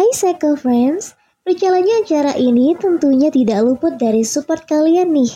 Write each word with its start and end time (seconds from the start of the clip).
Hai 0.00 0.16
Cycle 0.16 0.56
Friends, 0.56 1.12
berjalannya 1.44 2.00
acara 2.00 2.32
ini 2.32 2.72
tentunya 2.72 3.28
tidak 3.28 3.68
luput 3.68 4.00
dari 4.00 4.24
support 4.24 4.64
kalian 4.64 5.12
nih, 5.12 5.28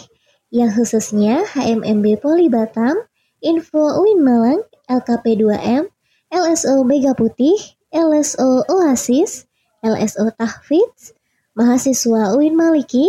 yang 0.48 0.72
khususnya 0.72 1.44
HMMB 1.52 2.24
Poli 2.24 2.48
Batam, 2.48 2.96
Info 3.44 3.92
UIN 4.00 4.24
Malang, 4.24 4.64
LKP2M, 4.88 5.92
LSO 6.32 6.80
Mega 6.80 7.12
Putih, 7.12 7.60
LSO 7.92 8.64
Oasis, 8.72 9.44
LSO 9.84 10.32
Tahfidz, 10.32 11.12
mahasiswa 11.52 12.32
UIN 12.32 12.56
Maliki, 12.56 13.04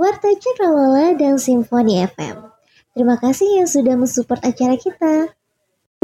Warta 0.00 0.32
Cakrawala, 0.32 1.12
dan 1.20 1.36
Simfoni 1.36 2.00
FM. 2.00 2.48
Terima 2.96 3.20
kasih 3.20 3.60
yang 3.60 3.68
sudah 3.68 4.00
mensupport 4.00 4.40
acara 4.40 4.80
kita. 4.80 5.36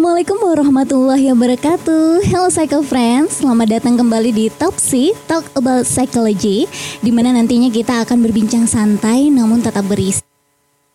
Assalamualaikum 0.00 0.40
warahmatullahi 0.40 1.28
wabarakatuh. 1.28 2.24
Hello 2.24 2.48
Cycle 2.48 2.80
Friends. 2.80 3.44
Selamat 3.44 3.68
datang 3.68 4.00
kembali 4.00 4.32
di 4.32 4.48
Topsy 4.48 5.12
Talk 5.28 5.44
About 5.52 5.84
Psychology 5.84 6.64
Di 7.04 7.12
mana 7.12 7.36
nantinya 7.36 7.68
kita 7.68 8.08
akan 8.08 8.24
berbincang 8.24 8.64
santai 8.64 9.28
namun 9.28 9.60
tetap 9.60 9.84
berisi 9.84 10.24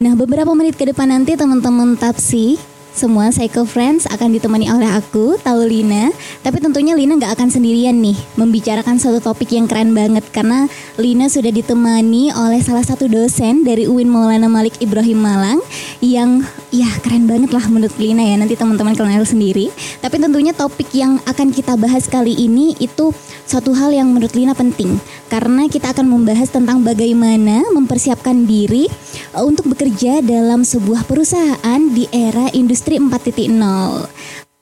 Nah 0.02 0.18
beberapa 0.18 0.50
menit 0.58 0.74
ke 0.74 0.90
depan 0.90 1.14
nanti 1.14 1.38
teman-teman 1.38 1.94
Topsy 2.02 2.58
semua 2.96 3.28
Psycho 3.28 3.68
Friends 3.68 4.08
akan 4.08 4.32
ditemani 4.32 4.72
oleh 4.72 4.88
aku, 4.88 5.36
Taulina. 5.44 6.16
Tapi 6.40 6.64
tentunya 6.64 6.96
Lina 6.96 7.20
nggak 7.20 7.36
akan 7.36 7.52
sendirian 7.52 8.00
nih 8.00 8.16
membicarakan 8.40 8.96
satu 8.96 9.20
topik 9.20 9.52
yang 9.52 9.68
keren 9.68 9.92
banget 9.92 10.24
karena 10.32 10.72
Lina 10.96 11.28
sudah 11.28 11.52
ditemani 11.52 12.32
oleh 12.32 12.64
salah 12.64 12.88
satu 12.88 13.12
dosen 13.12 13.68
dari 13.68 13.84
UIN 13.84 14.08
Maulana 14.08 14.48
Malik 14.48 14.80
Ibrahim 14.80 15.20
Malang 15.20 15.60
yang 16.00 16.48
ya 16.72 16.88
keren 17.04 17.28
banget 17.28 17.52
lah 17.52 17.68
menurut 17.68 18.00
Lina 18.00 18.24
ya. 18.24 18.40
Nanti 18.40 18.56
teman-teman 18.56 18.96
kenal 18.96 19.28
sendiri. 19.28 19.76
Tapi 20.00 20.16
tentunya 20.16 20.56
topik 20.56 20.88
yang 20.96 21.20
akan 21.28 21.52
kita 21.52 21.76
bahas 21.76 22.08
kali 22.08 22.32
ini 22.32 22.80
itu 22.80 23.12
suatu 23.44 23.76
hal 23.76 23.92
yang 23.92 24.08
menurut 24.10 24.32
Lina 24.34 24.56
penting 24.56 24.98
karena 25.26 25.66
kita 25.66 25.94
akan 25.94 26.06
membahas 26.06 26.50
tentang 26.54 26.86
bagaimana 26.86 27.66
mempersiapkan 27.74 28.46
diri 28.46 28.86
uh, 29.34 29.42
untuk 29.42 29.74
bekerja 29.74 30.22
dalam 30.22 30.62
sebuah 30.62 31.06
perusahaan 31.10 31.82
di 31.94 32.06
era 32.14 32.50
industri 32.54 32.85
4.0. 32.86 33.50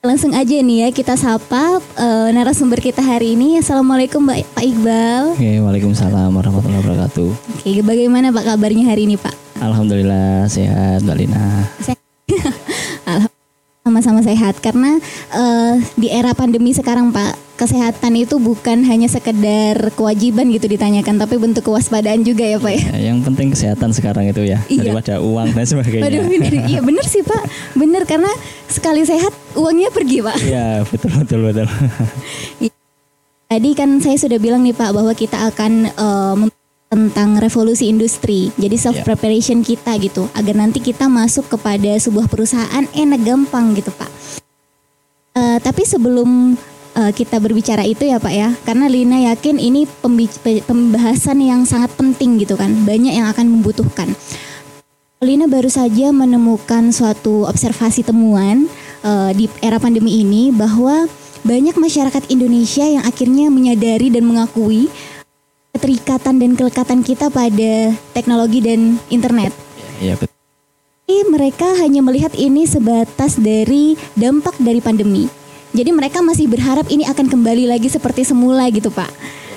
Langsung 0.04 0.36
aja 0.36 0.56
nih 0.60 0.84
ya 0.84 0.88
kita 0.92 1.16
sapa 1.16 1.80
uh, 1.80 2.28
narasumber 2.32 2.80
kita 2.80 3.00
hari 3.00 3.36
ini. 3.36 3.60
Assalamualaikum 3.60 4.20
Mbak 4.20 4.52
Pak 4.52 4.64
Iqbal. 4.64 5.24
Oke, 5.32 5.52
waalaikumsalam 5.64 6.28
warahmatullahi 6.28 6.80
wabarakatuh. 6.84 7.28
Oke, 7.56 7.80
bagaimana 7.80 8.28
Pak 8.28 8.44
kabarnya 8.44 8.84
hari 8.92 9.08
ini 9.08 9.16
Pak? 9.16 9.32
Alhamdulillah 9.64 10.44
sehat 10.48 11.00
Mbak 11.04 11.16
Lina. 11.16 11.44
sama-sama 13.84 14.24
sehat 14.24 14.56
karena 14.64 14.96
uh, 15.36 15.76
di 16.00 16.08
era 16.08 16.32
pandemi 16.32 16.72
sekarang 16.72 17.12
Pak 17.12 17.43
kesehatan 17.54 18.18
itu 18.18 18.42
bukan 18.42 18.82
hanya 18.82 19.06
sekedar 19.06 19.94
kewajiban 19.94 20.50
gitu 20.50 20.66
ditanyakan 20.66 21.22
tapi 21.22 21.38
bentuk 21.38 21.62
kewaspadaan 21.70 22.26
juga 22.26 22.42
ya 22.42 22.58
Pak 22.58 22.72
ya. 22.74 22.82
ya 22.90 22.98
yang 23.14 23.22
penting 23.22 23.54
kesehatan 23.54 23.94
sekarang 23.94 24.26
itu 24.26 24.42
ya 24.42 24.58
iya. 24.66 24.90
daripada 24.90 25.22
uang 25.22 25.54
dan 25.54 25.66
sebagainya. 25.66 26.10
Aduh, 26.10 26.26
bener. 26.26 26.52
Iya 26.66 26.80
benar 26.82 27.06
sih 27.06 27.22
Pak, 27.22 27.42
benar 27.78 28.02
karena 28.10 28.30
sekali 28.66 29.06
sehat 29.06 29.30
uangnya 29.54 29.94
pergi 29.94 30.18
Pak. 30.18 30.36
Iya 30.42 30.82
betul 30.90 31.10
betul 31.14 31.40
betul. 31.46 31.66
Tadi 33.44 33.70
kan 33.78 34.02
saya 34.02 34.18
sudah 34.18 34.38
bilang 34.42 34.66
nih 34.66 34.74
Pak 34.74 34.90
bahwa 34.90 35.14
kita 35.14 35.46
akan 35.54 35.72
uh, 35.94 36.36
tentang 36.90 37.38
revolusi 37.38 37.86
industri. 37.86 38.50
Jadi 38.58 38.74
self 38.74 38.98
preparation 39.06 39.62
yeah. 39.62 39.68
kita 39.74 39.92
gitu 40.02 40.22
agar 40.34 40.54
nanti 40.58 40.82
kita 40.82 41.06
masuk 41.06 41.46
kepada 41.54 41.94
sebuah 42.02 42.26
perusahaan 42.26 42.86
enak 42.90 43.20
gampang 43.22 43.78
gitu 43.78 43.94
Pak. 43.94 44.10
Uh, 45.34 45.58
tapi 45.58 45.82
sebelum 45.82 46.54
uh, 46.96 47.12
kita 47.14 47.38
berbicara 47.42 47.82
itu 47.84 48.06
ya 48.06 48.18
Pak 48.18 48.34
ya, 48.34 48.50
karena 48.66 48.86
Lina 48.90 49.18
yakin 49.34 49.58
ini 49.58 49.86
pembahasan 50.64 51.38
yang 51.42 51.62
sangat 51.66 51.92
penting 51.94 52.40
gitu 52.42 52.54
kan, 52.58 52.72
banyak 52.86 53.14
yang 53.14 53.28
akan 53.30 53.60
membutuhkan. 53.60 54.10
Lina 55.22 55.48
baru 55.48 55.72
saja 55.72 56.12
menemukan 56.12 56.92
suatu 56.92 57.48
observasi 57.48 58.04
temuan 58.04 58.68
uh, 59.00 59.32
di 59.32 59.48
era 59.64 59.80
pandemi 59.80 60.20
ini 60.20 60.52
bahwa 60.52 61.08
banyak 61.44 61.76
masyarakat 61.76 62.28
Indonesia 62.32 62.84
yang 62.84 63.04
akhirnya 63.04 63.48
menyadari 63.48 64.08
dan 64.08 64.24
mengakui 64.24 64.88
keterikatan 65.76 66.40
dan 66.40 66.50
kelekatan 66.56 67.00
kita 67.04 67.28
pada 67.28 67.92
teknologi 68.12 68.64
dan 68.64 68.96
internet. 69.08 69.52
Iya 70.00 70.16
betul. 70.16 70.32
Tapi 71.04 71.16
mereka 71.28 71.68
hanya 71.84 72.00
melihat 72.00 72.32
ini 72.32 72.64
sebatas 72.64 73.36
dari 73.36 73.92
dampak 74.16 74.56
dari 74.56 74.80
pandemi. 74.80 75.28
Jadi 75.74 75.90
mereka 75.90 76.22
masih 76.22 76.46
berharap 76.46 76.86
ini 76.86 77.02
akan 77.02 77.26
kembali 77.26 77.66
lagi 77.66 77.90
seperti 77.90 78.22
semula 78.22 78.70
gitu 78.70 78.94
Pak. 78.94 79.10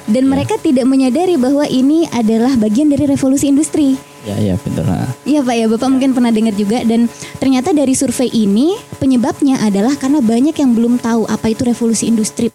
Dan 0.09 0.25
ya. 0.25 0.29
mereka 0.33 0.57
tidak 0.57 0.89
menyadari 0.89 1.37
bahwa 1.37 1.69
ini 1.69 2.09
adalah 2.09 2.57
bagian 2.57 2.89
dari 2.89 3.05
revolusi 3.05 3.53
industri. 3.53 3.93
Ya, 4.25 4.33
ya 4.41 4.55
betul. 4.57 4.83
Iya 5.29 5.45
Pak 5.45 5.55
ya, 5.55 5.65
Bapak 5.69 5.87
mungkin 5.93 6.17
pernah 6.17 6.33
dengar 6.33 6.57
juga 6.57 6.81
dan 6.81 7.05
ternyata 7.37 7.69
dari 7.69 7.93
survei 7.93 8.33
ini 8.33 8.73
penyebabnya 8.97 9.61
adalah 9.61 9.93
karena 9.93 10.19
banyak 10.19 10.57
yang 10.57 10.73
belum 10.73 10.97
tahu 10.97 11.29
apa 11.29 11.53
itu 11.53 11.61
revolusi 11.69 12.09
industri. 12.09 12.49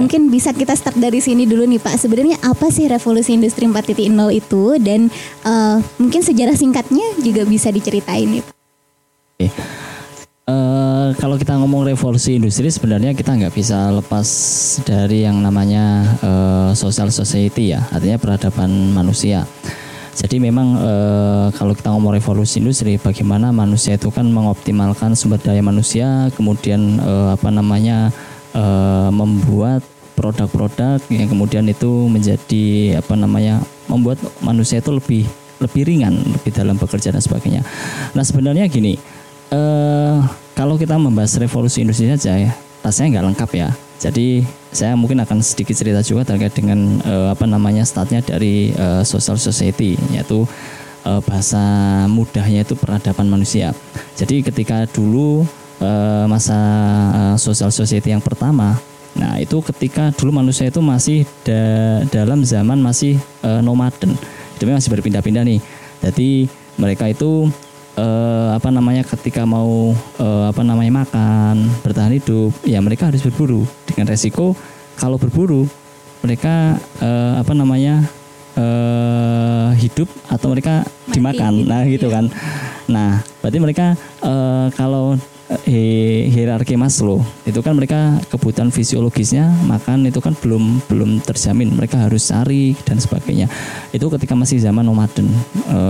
Mungkin 0.00 0.32
bisa 0.32 0.56
kita 0.56 0.72
start 0.72 0.96
dari 0.96 1.20
sini 1.20 1.44
dulu 1.44 1.68
nih 1.68 1.76
Pak. 1.76 1.92
Sebenarnya 2.00 2.40
apa 2.40 2.72
sih 2.72 2.88
revolusi 2.88 3.36
industri 3.36 3.68
4.0 3.68 4.00
itu 4.32 4.64
dan 4.80 5.12
uh, 5.44 5.76
mungkin 6.00 6.24
sejarah 6.24 6.56
singkatnya 6.56 7.20
juga 7.20 7.44
bisa 7.44 7.68
diceritain 7.68 8.40
nih 8.40 8.40
Pak. 8.40 8.54
Uh, 10.50 11.14
eh, 11.14 11.22
kalau 11.22 11.38
kita 11.38 11.54
ngomong 11.62 11.86
revolusi 11.86 12.34
industri 12.34 12.66
sebenarnya 12.66 13.14
kita 13.14 13.38
nggak 13.38 13.54
bisa 13.54 13.94
lepas 13.94 14.26
dari 14.82 15.22
yang 15.22 15.38
namanya 15.38 16.02
uh, 16.26 16.70
social 16.74 17.14
society 17.14 17.70
ya, 17.70 17.86
artinya 17.94 18.18
peradaban 18.18 18.90
manusia. 18.90 19.46
Jadi 20.20 20.36
memang 20.36 20.76
e, 20.76 20.92
kalau 21.56 21.72
kita 21.72 21.94
ngomong 21.94 22.12
revolusi 22.18 22.60
industri, 22.60 23.00
bagaimana 23.00 23.54
manusia 23.54 23.96
itu 23.96 24.12
kan 24.12 24.28
mengoptimalkan 24.28 25.16
sumber 25.16 25.40
daya 25.40 25.62
manusia, 25.64 26.28
kemudian 26.36 27.00
e, 27.00 27.12
apa 27.32 27.48
namanya 27.48 28.12
e, 28.52 28.64
membuat 29.14 29.80
produk-produk 30.18 31.00
yang 31.08 31.30
kemudian 31.30 31.64
itu 31.70 32.10
menjadi 32.10 32.98
apa 33.00 33.16
namanya 33.16 33.64
membuat 33.88 34.20
manusia 34.44 34.84
itu 34.84 34.92
lebih 34.92 35.24
lebih 35.56 35.88
ringan 35.88 36.20
lebih 36.20 36.52
dalam 36.52 36.76
bekerja 36.76 37.16
dan 37.16 37.24
sebagainya. 37.24 37.62
Nah 38.12 38.20
sebenarnya 38.20 38.68
gini, 38.68 39.00
e, 39.50 39.60
kalau 40.54 40.78
kita 40.80 40.96
membahas 40.96 41.36
revolusi 41.36 41.82
industri 41.82 42.08
saja 42.08 42.38
ya, 42.38 42.52
rasanya 42.80 43.18
nggak 43.18 43.26
lengkap 43.34 43.50
ya. 43.58 43.68
Jadi 44.00 44.46
saya 44.72 44.96
mungkin 44.96 45.20
akan 45.20 45.44
sedikit 45.44 45.76
cerita 45.76 46.00
juga 46.00 46.24
terkait 46.24 46.56
dengan 46.56 47.02
e, 47.04 47.14
apa 47.28 47.44
namanya 47.44 47.84
startnya 47.84 48.24
dari 48.24 48.72
e, 48.72 48.86
social 49.04 49.36
society 49.36 49.98
yaitu 50.14 50.48
e, 51.04 51.10
bahasa 51.26 51.60
mudahnya 52.08 52.64
itu 52.64 52.78
peradaban 52.78 53.28
manusia. 53.28 53.76
Jadi 54.16 54.40
ketika 54.46 54.88
dulu 54.88 55.44
uh, 55.80 56.24
masa 56.28 56.56
uh, 57.10 57.36
social 57.40 57.72
society 57.72 58.12
yang 58.12 58.22
pertama 58.22 58.78
nah 59.10 59.42
itu 59.42 59.58
ketika 59.74 60.14
dulu 60.14 60.30
manusia 60.30 60.70
itu 60.70 60.78
masih 60.78 61.26
da 61.42 61.58
dalam 62.14 62.46
zaman 62.46 62.78
masih 62.78 63.18
uh, 63.42 63.58
nomaden 63.58 64.14
jadi 64.62 64.70
masih 64.70 64.94
berpindah-pindah 64.94 65.42
nih 65.42 65.58
jadi 65.98 66.46
mereka 66.78 67.10
itu 67.10 67.50
uh, 67.96 68.54
apa 68.54 68.68
namanya 68.70 69.02
ketika 69.06 69.42
mau 69.48 69.94
uh, 70.20 70.44
apa 70.50 70.62
namanya 70.62 71.06
makan 71.06 71.70
bertahan 71.82 72.14
hidup 72.14 72.52
ya 72.62 72.78
mereka 72.84 73.08
harus 73.08 73.24
berburu. 73.24 73.64
Dengan 73.88 74.10
resiko 74.10 74.54
kalau 74.98 75.16
berburu 75.16 75.66
mereka 76.20 76.76
uh, 77.00 77.40
apa 77.40 77.52
namanya 77.56 78.04
uh, 78.54 79.72
hidup 79.80 80.06
atau 80.28 80.52
mereka 80.52 80.84
Mati, 80.84 81.16
dimakan 81.16 81.52
nah 81.64 81.82
gitu 81.88 82.12
iya. 82.12 82.14
kan. 82.20 82.24
Nah 82.86 83.10
berarti 83.40 83.58
mereka 83.58 83.86
uh, 84.20 84.68
kalau 84.76 85.16
hierarki 86.30 86.78
Maslow. 86.78 87.26
Itu 87.42 87.58
kan 87.58 87.74
mereka 87.74 88.22
kebutuhan 88.30 88.70
fisiologisnya 88.70 89.50
makan 89.66 90.06
itu 90.06 90.22
kan 90.22 90.38
belum 90.38 90.78
belum 90.86 91.10
terjamin. 91.26 91.74
Mereka 91.74 92.06
harus 92.06 92.30
cari 92.30 92.78
dan 92.86 93.02
sebagainya. 93.02 93.50
Itu 93.90 94.06
ketika 94.14 94.38
masih 94.38 94.62
zaman 94.62 94.86
nomaden 94.86 95.26
e, 95.66 95.80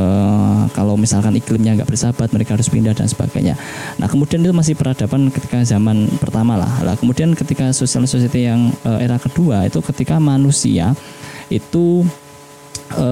kalau 0.73 0.97
misalkan 0.97 1.37
iklimnya 1.37 1.77
nggak 1.77 1.93
bersahabat 1.93 2.33
mereka 2.33 2.57
harus 2.57 2.73
pindah 2.73 2.97
dan 2.97 3.05
sebagainya. 3.05 3.53
Nah 4.01 4.09
kemudian 4.09 4.41
itu 4.41 4.53
masih 4.57 4.75
peradaban 4.81 5.29
ketika 5.29 5.61
zaman 5.69 6.09
pertama 6.17 6.56
lah. 6.56 6.73
Lah 6.81 6.97
kemudian 6.97 7.37
ketika 7.37 7.69
sosial 7.77 8.09
society 8.09 8.49
yang 8.49 8.73
e, 8.81 8.91
era 9.05 9.21
kedua 9.21 9.69
itu 9.69 9.85
ketika 9.85 10.17
manusia 10.17 10.97
itu 11.53 12.09
e, 12.97 13.09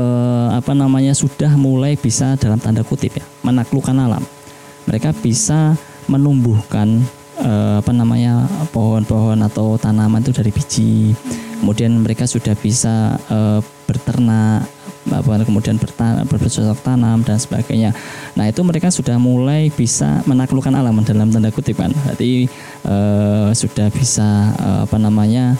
apa 0.56 0.72
namanya 0.72 1.12
sudah 1.12 1.52
mulai 1.60 1.92
bisa 2.00 2.40
dalam 2.40 2.56
tanda 2.56 2.80
kutip 2.80 3.20
ya 3.20 3.24
menaklukkan 3.44 3.96
alam. 4.00 4.24
Mereka 4.88 5.12
bisa 5.20 5.76
menumbuhkan 6.08 7.04
uh, 7.38 7.78
apa 7.78 7.92
namanya 7.94 8.48
pohon-pohon 8.74 9.38
atau 9.44 9.76
tanaman 9.76 10.24
itu 10.24 10.32
dari 10.34 10.50
biji. 10.50 11.14
Kemudian 11.62 11.94
mereka 12.00 12.24
sudah 12.24 12.54
bisa 12.58 13.18
uh, 13.30 13.60
berternak 13.86 14.66
kemudian 15.48 15.80
bercocok 16.28 16.84
tanam 16.84 17.24
dan 17.24 17.40
sebagainya. 17.40 17.96
Nah 18.36 18.44
itu 18.44 18.60
mereka 18.60 18.92
sudah 18.92 19.16
mulai 19.16 19.72
bisa 19.72 20.20
menaklukkan 20.28 20.68
alam 20.68 21.00
dalam 21.00 21.32
tanda 21.32 21.48
kutip 21.48 21.80
kan. 21.80 21.88
Berarti 22.04 22.44
uh, 22.84 23.48
sudah 23.56 23.88
bisa 23.88 24.52
uh, 24.60 24.84
apa 24.84 25.00
namanya 25.00 25.56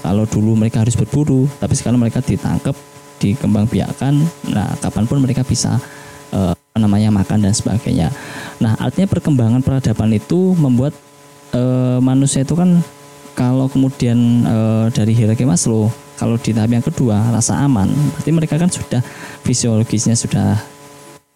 kalau 0.00 0.24
dulu 0.24 0.56
mereka 0.56 0.80
harus 0.80 0.96
berburu 0.96 1.44
tapi 1.60 1.76
sekarang 1.76 2.00
mereka 2.00 2.24
ditangkap 2.24 2.72
dikembangbiakkan 3.20 4.16
nah 4.48 4.72
kapan 4.80 5.04
pun 5.04 5.20
mereka 5.20 5.44
bisa 5.44 5.76
eh, 6.32 6.56
apa 6.56 6.78
namanya 6.80 7.12
makan 7.12 7.44
dan 7.44 7.52
sebagainya 7.52 8.08
nah 8.62 8.78
artinya 8.78 9.10
perkembangan 9.10 9.60
peradaban 9.66 10.14
itu 10.14 10.54
membuat 10.54 10.94
eh, 11.50 11.98
manusia 11.98 12.46
itu 12.46 12.54
kan 12.54 12.78
kalau 13.34 13.66
kemudian 13.66 14.46
eh, 14.46 14.86
dari 14.94 15.12
hierarki 15.18 15.42
Maslow 15.42 15.90
kalau 16.14 16.38
di 16.38 16.54
tahap 16.54 16.70
yang 16.70 16.84
kedua 16.86 17.34
rasa 17.34 17.58
aman 17.58 17.90
berarti 18.14 18.30
mereka 18.30 18.54
kan 18.54 18.70
sudah 18.70 19.02
fisiologisnya 19.42 20.14
sudah 20.14 20.62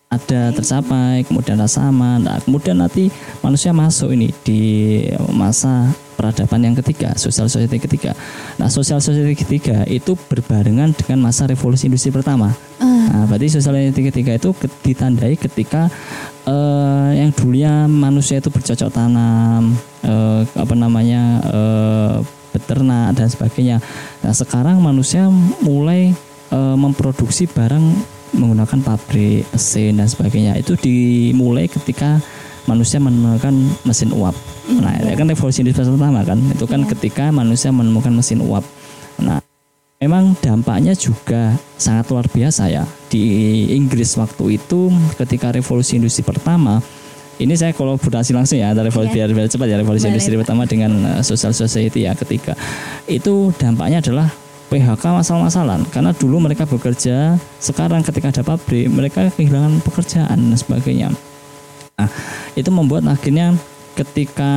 ada 0.06 0.54
tercapai 0.54 1.26
kemudian 1.26 1.58
rasa 1.58 1.90
aman. 1.90 2.22
Nah, 2.22 2.38
kemudian 2.38 2.78
nanti 2.78 3.10
manusia 3.42 3.74
masuk 3.74 4.14
ini 4.14 4.30
di 4.46 5.02
masa 5.34 5.90
peradaban 6.16 6.64
yang 6.64 6.74
ketiga 6.80 7.12
sosial 7.20 7.46
society 7.46 7.76
ketiga. 7.76 8.16
Nah 8.56 8.72
sosial 8.72 9.04
society 9.04 9.36
ketiga 9.36 9.84
itu 9.84 10.16
berbarengan 10.16 10.96
dengan 10.96 11.28
masa 11.28 11.44
revolusi 11.44 11.92
industri 11.92 12.08
pertama. 12.08 12.56
Nah, 12.80 13.28
berarti 13.28 13.52
sosial 13.52 13.76
society 13.76 14.08
ketiga 14.08 14.32
itu 14.40 14.50
ditandai 14.82 15.36
ketika 15.36 15.92
eh, 16.48 17.10
yang 17.20 17.30
dulunya 17.36 17.84
manusia 17.86 18.40
itu 18.40 18.48
bercocok 18.48 18.90
tanam 18.90 19.76
eh, 20.02 20.42
apa 20.56 20.74
namanya 20.74 21.22
eh, 21.44 22.16
beternak 22.56 23.12
dan 23.12 23.28
sebagainya. 23.28 23.76
Nah 24.24 24.32
sekarang 24.32 24.80
manusia 24.80 25.28
mulai 25.60 26.16
memproduksi 26.56 27.50
barang 27.50 28.15
menggunakan 28.36 28.78
pabrik, 28.84 29.48
mesin 29.50 29.98
dan 29.98 30.06
sebagainya 30.06 30.60
itu 30.60 30.76
dimulai 30.76 31.66
ketika 31.66 32.20
manusia 32.68 33.00
menemukan 33.00 33.54
mesin 33.86 34.12
uap. 34.12 34.34
Nah, 34.68 34.92
itu 35.00 35.16
kan 35.16 35.26
revolusi 35.30 35.62
industri 35.62 35.86
pertama 35.86 36.20
kan, 36.26 36.38
itu 36.38 36.64
kan 36.68 36.82
ketika 36.84 37.30
manusia 37.32 37.70
menemukan 37.72 38.12
mesin 38.12 38.42
uap. 38.42 38.62
Nah, 39.22 39.40
memang 40.02 40.36
dampaknya 40.38 40.92
juga 40.92 41.56
sangat 41.80 42.10
luar 42.12 42.26
biasa 42.28 42.68
ya 42.68 42.84
di 43.08 43.24
Inggris 43.72 44.18
waktu 44.20 44.60
itu 44.60 44.92
ketika 45.16 45.54
revolusi 45.54 45.96
industri 45.96 46.26
pertama. 46.26 46.82
Ini 47.36 47.52
saya 47.52 47.76
kolaborasi 47.76 48.32
langsung 48.32 48.56
ya 48.56 48.72
antara 48.72 48.88
revolusi 48.88 49.12
biar, 49.12 49.28
biar 49.28 49.44
cepat 49.44 49.68
ya 49.68 49.76
revolusi 49.76 50.08
Boleh, 50.08 50.16
industri 50.16 50.40
pertama 50.40 50.64
dengan 50.64 50.92
uh, 51.04 51.20
social 51.20 51.52
society 51.52 52.08
ya 52.08 52.16
ketika 52.16 52.56
itu 53.04 53.52
dampaknya 53.60 54.00
adalah 54.00 54.32
PHK 54.66 55.04
masal-masalan 55.14 55.86
karena 55.94 56.10
dulu 56.10 56.42
mereka 56.42 56.66
bekerja 56.66 57.38
sekarang 57.62 58.02
ketika 58.02 58.34
ada 58.34 58.42
pabrik 58.42 58.90
mereka 58.90 59.30
kehilangan 59.30 59.78
pekerjaan 59.86 60.38
dan 60.50 60.58
sebagainya. 60.58 61.08
Nah 61.96 62.10
itu 62.58 62.70
membuat 62.74 63.06
akhirnya 63.06 63.54
ketika 63.94 64.52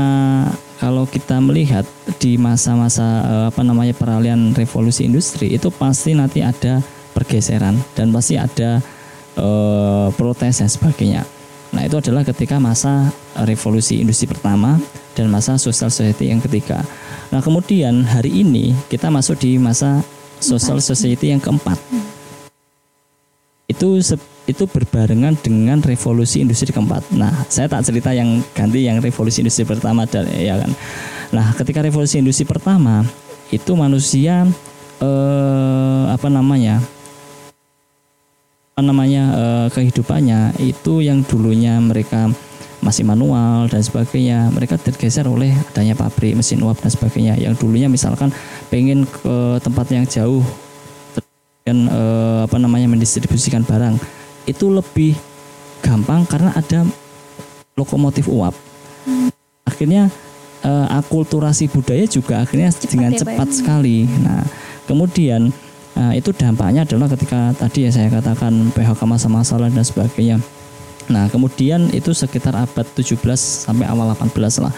kalau 0.82 1.06
kita 1.06 1.38
melihat 1.40 1.86
di 2.18 2.36
masa-masa 2.36 3.24
eh, 3.24 3.46
apa 3.54 3.62
namanya 3.62 3.94
peralihan 3.94 4.52
revolusi 4.58 5.06
industri 5.06 5.54
itu 5.54 5.70
pasti 5.70 6.18
nanti 6.18 6.42
ada 6.42 6.82
pergeseran 7.14 7.78
dan 7.94 8.10
pasti 8.10 8.36
ada 8.36 8.82
eh, 9.38 10.08
protes 10.18 10.60
dan 10.60 10.70
sebagainya. 10.72 11.24
Nah 11.70 11.86
itu 11.86 12.02
adalah 12.02 12.26
ketika 12.26 12.58
masa 12.58 13.14
revolusi 13.46 14.02
industri 14.02 14.26
pertama 14.26 14.82
dan 15.14 15.30
masa 15.30 15.56
social 15.62 15.94
society 15.94 16.34
yang 16.34 16.42
ketiga 16.42 16.82
Nah 17.30 17.42
kemudian 17.46 18.02
hari 18.10 18.42
ini 18.42 18.74
kita 18.90 19.14
masuk 19.14 19.38
di 19.38 19.62
masa 19.62 20.02
social 20.42 20.82
society 20.82 21.30
yang 21.30 21.42
keempat. 21.42 21.78
Itu 23.70 24.02
se- 24.02 24.18
itu 24.50 24.66
berbarengan 24.66 25.38
dengan 25.38 25.78
revolusi 25.78 26.42
industri 26.42 26.74
keempat. 26.74 27.14
Nah 27.14 27.46
saya 27.46 27.70
tak 27.70 27.86
cerita 27.86 28.10
yang 28.10 28.42
ganti 28.58 28.82
yang 28.82 28.98
revolusi 28.98 29.46
industri 29.46 29.62
pertama 29.62 30.10
dan 30.10 30.26
ya 30.34 30.58
kan. 30.58 30.74
Nah 31.30 31.54
ketika 31.54 31.86
revolusi 31.86 32.18
industri 32.18 32.50
pertama 32.50 33.06
itu 33.54 33.78
manusia 33.78 34.50
eh, 34.98 36.04
apa 36.10 36.28
namanya 36.34 36.82
apa 38.74 38.82
namanya 38.82 39.24
eh, 39.38 39.68
kehidupannya 39.70 40.58
itu 40.66 41.06
yang 41.06 41.22
dulunya 41.22 41.78
mereka 41.78 42.34
masih 42.80 43.04
manual 43.04 43.68
dan 43.68 43.84
sebagainya. 43.84 44.52
Mereka 44.52 44.80
tergeser 44.80 45.28
oleh 45.28 45.52
adanya 45.52 45.96
pabrik 45.96 46.36
mesin 46.36 46.64
uap 46.64 46.80
dan 46.80 46.92
sebagainya. 46.92 47.34
Yang 47.36 47.64
dulunya 47.64 47.92
misalkan 47.92 48.32
pengen 48.72 49.04
ke 49.04 49.60
tempat 49.64 49.88
yang 49.92 50.08
jauh 50.08 50.44
dan 51.68 51.86
eh, 51.86 52.40
apa 52.48 52.58
namanya 52.58 52.90
mendistribusikan 52.90 53.62
barang 53.62 54.00
itu 54.50 54.66
lebih 54.72 55.14
gampang 55.86 56.26
karena 56.26 56.56
ada 56.56 56.88
lokomotif 57.78 58.26
uap. 58.32 58.56
Akhirnya 59.68 60.10
eh, 60.64 60.88
akulturasi 60.90 61.70
budaya 61.70 62.10
juga 62.10 62.42
akhirnya 62.42 62.74
dengan 62.90 63.14
ya, 63.14 63.22
Pak, 63.22 63.22
ya? 63.22 63.36
cepat 63.36 63.50
sekali. 63.54 64.08
Nah 64.24 64.42
kemudian 64.90 65.52
eh, 66.00 66.14
itu 66.18 66.32
dampaknya 66.34 66.88
adalah 66.88 67.12
ketika 67.12 67.54
tadi 67.54 67.86
ya 67.86 67.92
saya 67.94 68.10
katakan 68.10 68.72
PHK 68.74 69.02
masa-masalah 69.06 69.70
dan 69.70 69.86
sebagainya 69.86 70.40
Nah, 71.10 71.26
kemudian 71.26 71.90
itu 71.90 72.14
sekitar 72.14 72.54
abad 72.54 72.86
17 72.94 73.18
sampai 73.66 73.90
awal 73.90 74.14
18 74.14 74.62
lah. 74.62 74.70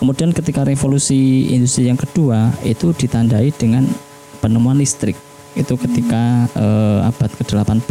Kemudian 0.00 0.32
ketika 0.32 0.64
revolusi 0.64 1.52
industri 1.52 1.92
yang 1.92 2.00
kedua 2.00 2.48
itu 2.64 2.96
ditandai 2.96 3.52
dengan 3.52 3.84
penemuan 4.40 4.80
listrik. 4.80 5.14
Itu 5.54 5.78
ketika 5.78 6.48
eh, 6.56 7.00
abad 7.04 7.30
ke-18 7.36 7.84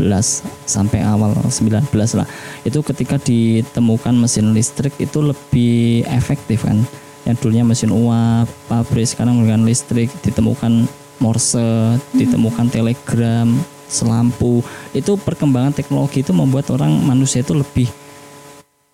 sampai 0.65 0.99
awal 1.05 1.37
19 1.37 1.85
lah. 2.17 2.27
Itu 2.65 2.81
ketika 2.81 3.21
ditemukan 3.21 4.17
mesin 4.17 4.51
listrik 4.57 4.97
itu 4.97 5.21
lebih 5.21 6.03
efektif 6.09 6.65
kan. 6.65 6.81
Yang 7.23 7.45
dulunya 7.45 7.63
mesin 7.63 7.93
uap, 7.93 8.51
pabrik 8.67 9.07
sekarang 9.07 9.39
menggunakan 9.39 9.63
listrik, 9.63 10.11
ditemukan 10.27 10.89
morse, 11.23 11.95
ditemukan 12.11 12.67
telegram, 12.67 13.47
selampu. 13.87 14.63
Itu 14.91 15.19
perkembangan 15.19 15.75
teknologi 15.75 16.21
itu 16.21 16.31
membuat 16.35 16.71
orang 16.73 16.93
manusia 17.03 17.41
itu 17.41 17.53
lebih 17.57 17.87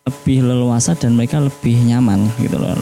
lebih 0.09 0.41
leluasa 0.41 0.97
dan 0.97 1.13
mereka 1.13 1.37
lebih 1.37 1.77
nyaman 1.85 2.29
gitu 2.41 2.57
loh. 2.57 2.77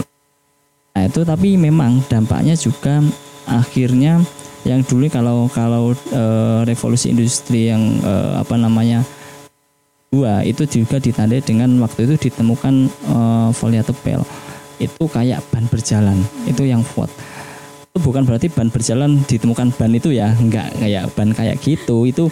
Nah 0.95 1.03
itu 1.05 1.21
tapi 1.27 1.59
memang 1.59 2.01
dampaknya 2.07 2.55
juga 2.55 3.03
akhirnya 3.45 4.23
yang 4.63 4.83
dulu 4.83 5.07
kalau 5.11 5.47
kalau 5.51 5.91
eh, 5.93 6.59
revolusi 6.63 7.11
industri 7.11 7.69
yang 7.71 7.99
eh, 8.01 8.33
apa 8.39 8.55
namanya 8.55 9.03
dua 10.07 10.41
itu 10.47 10.63
juga 10.63 11.03
ditandai 11.03 11.43
dengan 11.43 11.67
waktu 11.83 12.07
itu 12.07 12.31
ditemukan 12.31 12.87
volatile 13.51 14.23
itu 14.77 15.03
kayak 15.09 15.43
ban 15.51 15.65
berjalan. 15.67 16.17
Itu 16.47 16.63
yang 16.63 16.85
kuat 16.95 17.11
itu 17.97 18.05
bukan 18.05 18.29
berarti 18.29 18.53
ban 18.53 18.69
berjalan 18.69 19.25
ditemukan 19.25 19.73
ban 19.73 19.89
itu 19.89 20.13
ya. 20.13 20.29
Enggak 20.37 20.69
kayak 20.77 21.09
ban 21.17 21.33
kayak 21.33 21.57
gitu. 21.65 22.05
Itu 22.05 22.29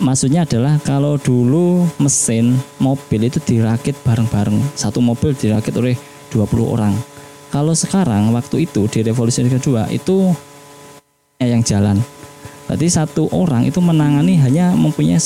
maksudnya 0.00 0.48
adalah 0.48 0.80
kalau 0.80 1.20
dulu 1.20 1.84
mesin 2.00 2.56
mobil 2.80 3.28
itu 3.28 3.36
dirakit 3.44 3.92
bareng-bareng. 4.00 4.56
Satu 4.72 5.04
mobil 5.04 5.36
dirakit 5.36 5.76
oleh 5.76 6.00
20 6.32 6.48
orang. 6.64 6.96
Kalau 7.52 7.76
sekarang 7.76 8.32
waktu 8.32 8.64
itu 8.64 8.88
di 8.88 9.04
revolusi 9.04 9.44
kedua 9.44 9.84
itu 9.92 10.32
ya 11.36 11.52
yang 11.52 11.60
jalan. 11.60 12.00
Berarti 12.64 12.88
satu 12.88 13.28
orang 13.36 13.68
itu 13.68 13.76
menangani 13.84 14.40
hanya 14.40 14.72
mempunyai 14.72 15.20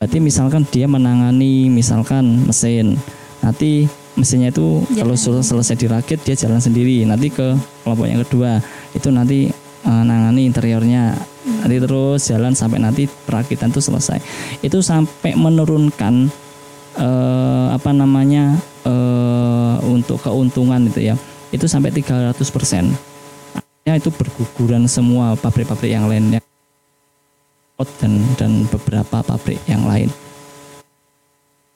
berarti 0.00 0.16
misalkan 0.16 0.62
dia 0.70 0.86
menangani 0.86 1.66
misalkan 1.66 2.46
mesin. 2.46 3.02
Nanti 3.42 3.90
mesinnya 4.18 4.50
itu 4.50 4.82
kalau 4.98 5.14
sudah 5.14 5.44
selesai 5.44 5.76
dirakit 5.78 6.18
dia 6.22 6.34
jalan 6.34 6.58
sendiri. 6.58 7.04
Nanti 7.06 7.30
ke 7.30 7.54
kelompok 7.82 8.06
yang 8.06 8.20
kedua 8.26 8.58
itu 8.96 9.08
nanti 9.12 9.50
eh, 9.86 10.02
nangani 10.04 10.46
interiornya. 10.50 11.14
Nanti 11.40 11.76
terus 11.80 12.20
jalan 12.28 12.52
sampai 12.52 12.78
nanti 12.82 13.06
perakitan 13.06 13.70
itu 13.70 13.80
selesai. 13.80 14.18
Itu 14.60 14.82
sampai 14.82 15.36
menurunkan 15.38 16.28
eh, 16.98 17.66
apa 17.70 17.90
namanya 17.94 18.58
eh, 18.84 19.76
untuk 19.86 20.20
keuntungan 20.22 20.90
itu 20.90 21.12
ya. 21.12 21.16
Itu 21.50 21.66
sampai 21.66 21.90
300 21.90 22.36
persen. 22.54 22.94
Ya 23.82 23.96
itu 23.96 24.12
berguguran 24.12 24.86
semua 24.86 25.34
pabrik-pabrik 25.34 25.90
yang 25.90 26.06
lainnya. 26.06 26.38
Dan 27.96 28.20
dan 28.36 28.68
beberapa 28.68 29.24
pabrik 29.24 29.56
yang 29.64 29.88
lain 29.88 30.12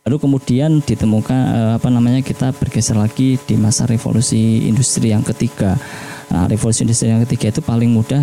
Lalu 0.04 0.20
kemudian 0.20 0.84
ditemukan 0.84 1.40
eh, 1.48 1.72
apa 1.80 1.88
namanya 1.88 2.20
kita 2.20 2.52
bergeser 2.52 2.92
lagi 2.92 3.40
di 3.40 3.56
masa 3.56 3.88
revolusi 3.88 4.68
industri 4.68 5.16
yang 5.16 5.24
ketiga. 5.24 5.80
Nah, 6.28 6.44
revolusi 6.44 6.84
industri 6.84 7.08
yang 7.08 7.24
ketiga 7.24 7.48
itu 7.48 7.64
paling 7.64 7.88
mudah 7.88 8.20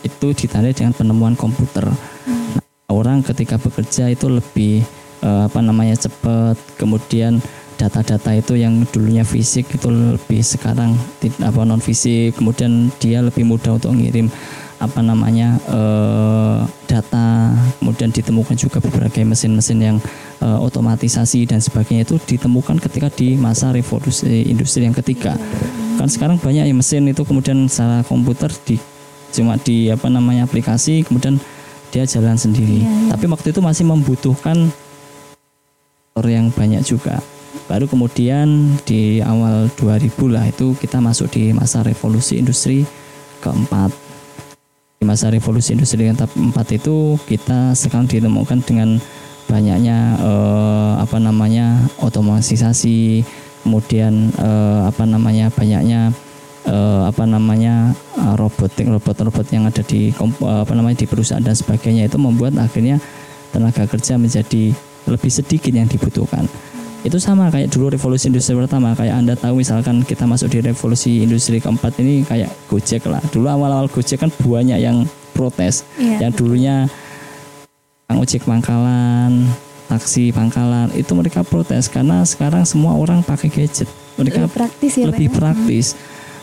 itu 0.00 0.28
ditandai 0.32 0.72
dengan 0.72 0.96
penemuan 0.96 1.36
komputer. 1.36 1.84
Nah, 1.84 2.64
orang 2.88 3.20
ketika 3.20 3.60
bekerja 3.60 4.08
itu 4.08 4.24
lebih 4.32 4.80
eh, 5.20 5.42
apa 5.44 5.60
namanya 5.60 6.00
cepat. 6.00 6.56
Kemudian 6.80 7.44
data-data 7.76 8.32
itu 8.32 8.56
yang 8.56 8.88
dulunya 8.88 9.20
fisik 9.20 9.68
itu 9.68 9.92
lebih 9.92 10.40
sekarang 10.40 10.96
apa 11.44 11.60
non 11.60 11.84
fisik. 11.84 12.40
Kemudian 12.40 12.88
dia 13.04 13.20
lebih 13.20 13.44
mudah 13.44 13.76
untuk 13.76 13.92
ngirim 13.92 14.32
apa 14.78 15.00
namanya 15.02 15.58
eh, 15.68 16.58
data. 16.86 17.54
Kemudian 17.78 18.10
ditemukan 18.10 18.54
juga 18.58 18.78
berbagai 18.78 19.22
mesin-mesin 19.26 19.78
yang 19.78 19.96
eh, 20.42 20.58
otomatisasi 20.58 21.46
dan 21.46 21.58
sebagainya 21.58 22.06
itu 22.06 22.16
ditemukan 22.18 22.78
ketika 22.82 23.10
di 23.12 23.34
masa 23.34 23.70
revolusi 23.70 24.46
industri 24.48 24.86
yang 24.86 24.94
ketiga. 24.94 25.34
Kan 25.98 26.08
sekarang 26.10 26.38
banyak 26.38 26.66
ya 26.66 26.74
mesin 26.74 27.10
itu 27.10 27.22
kemudian 27.26 27.66
secara 27.66 28.06
komputer 28.06 28.50
di 28.66 28.78
cuma 29.28 29.60
di 29.60 29.92
apa 29.92 30.08
namanya 30.08 30.48
aplikasi 30.48 31.04
kemudian 31.04 31.36
dia 31.92 32.04
jalan 32.08 32.36
sendiri. 32.36 32.84
Iya, 32.84 32.88
iya. 32.88 33.10
Tapi 33.12 33.24
waktu 33.28 33.48
itu 33.52 33.60
masih 33.60 33.84
membutuhkan 33.88 34.72
motor 36.18 36.34
yang 36.34 36.50
banyak 36.50 36.82
juga. 36.82 37.22
Baru 37.70 37.86
kemudian 37.86 38.74
di 38.82 39.22
awal 39.22 39.70
2000 39.78 40.34
lah 40.34 40.44
itu 40.50 40.74
kita 40.74 40.98
masuk 40.98 41.30
di 41.30 41.54
masa 41.54 41.86
revolusi 41.86 42.42
industri 42.42 42.82
keempat. 43.38 44.07
Di 44.98 45.06
masa 45.06 45.30
revolusi 45.30 45.78
industri 45.78 46.10
keempat 46.10 46.74
itu 46.74 47.14
kita 47.30 47.70
sekarang 47.78 48.10
ditemukan 48.10 48.66
dengan 48.66 48.98
banyaknya 49.46 50.18
eh, 50.18 50.92
apa 50.98 51.22
namanya 51.22 51.86
otomatisasi, 52.02 53.22
kemudian 53.62 54.34
eh, 54.34 54.80
apa 54.90 55.06
namanya 55.06 55.54
banyaknya 55.54 56.10
eh, 56.66 57.02
apa 57.06 57.30
namanya 57.30 57.94
robotik 58.34 58.90
robot-robot 58.90 59.46
yang 59.54 59.70
ada 59.70 59.86
di 59.86 60.10
eh, 60.10 60.60
apa 60.66 60.72
namanya 60.74 60.98
di 60.98 61.06
perusahaan 61.06 61.46
dan 61.46 61.54
sebagainya 61.54 62.10
itu 62.10 62.18
membuat 62.18 62.58
akhirnya 62.58 62.98
tenaga 63.54 63.86
kerja 63.86 64.18
menjadi 64.18 64.74
lebih 65.06 65.30
sedikit 65.30 65.70
yang 65.78 65.86
dibutuhkan. 65.86 66.50
Itu 67.06 67.22
sama 67.22 67.46
kayak 67.52 67.70
dulu 67.70 67.94
revolusi 67.94 68.26
industri 68.26 68.58
pertama 68.58 68.90
kayak 68.98 69.14
Anda 69.14 69.34
tahu 69.38 69.62
misalkan 69.62 70.02
kita 70.02 70.26
masuk 70.26 70.50
di 70.50 70.58
revolusi 70.64 71.22
industri 71.22 71.62
keempat 71.62 71.94
ini 72.02 72.26
kayak 72.26 72.50
Gojek 72.66 73.06
lah. 73.06 73.22
Dulu 73.30 73.46
awal-awal 73.46 73.86
Gojek 73.86 74.18
kan 74.18 74.30
banyak 74.34 74.82
yang 74.82 75.06
protes. 75.30 75.86
Iya. 75.94 76.26
Yang 76.26 76.32
dulunya 76.42 76.90
Kang 78.08 78.24
ojek 78.24 78.40
pangkalan, 78.48 79.52
taksi 79.84 80.32
pangkalan 80.32 80.88
itu 80.96 81.12
mereka 81.12 81.44
protes 81.44 81.92
karena 81.92 82.24
sekarang 82.24 82.64
semua 82.64 82.96
orang 82.96 83.20
pakai 83.20 83.52
gadget. 83.52 83.84
Mereka 84.16 84.48
Lebih 84.48 84.54
praktis 84.56 84.92
ya 84.96 85.04
lebih 85.12 85.28
ya? 85.28 85.34
praktis. 85.36 85.86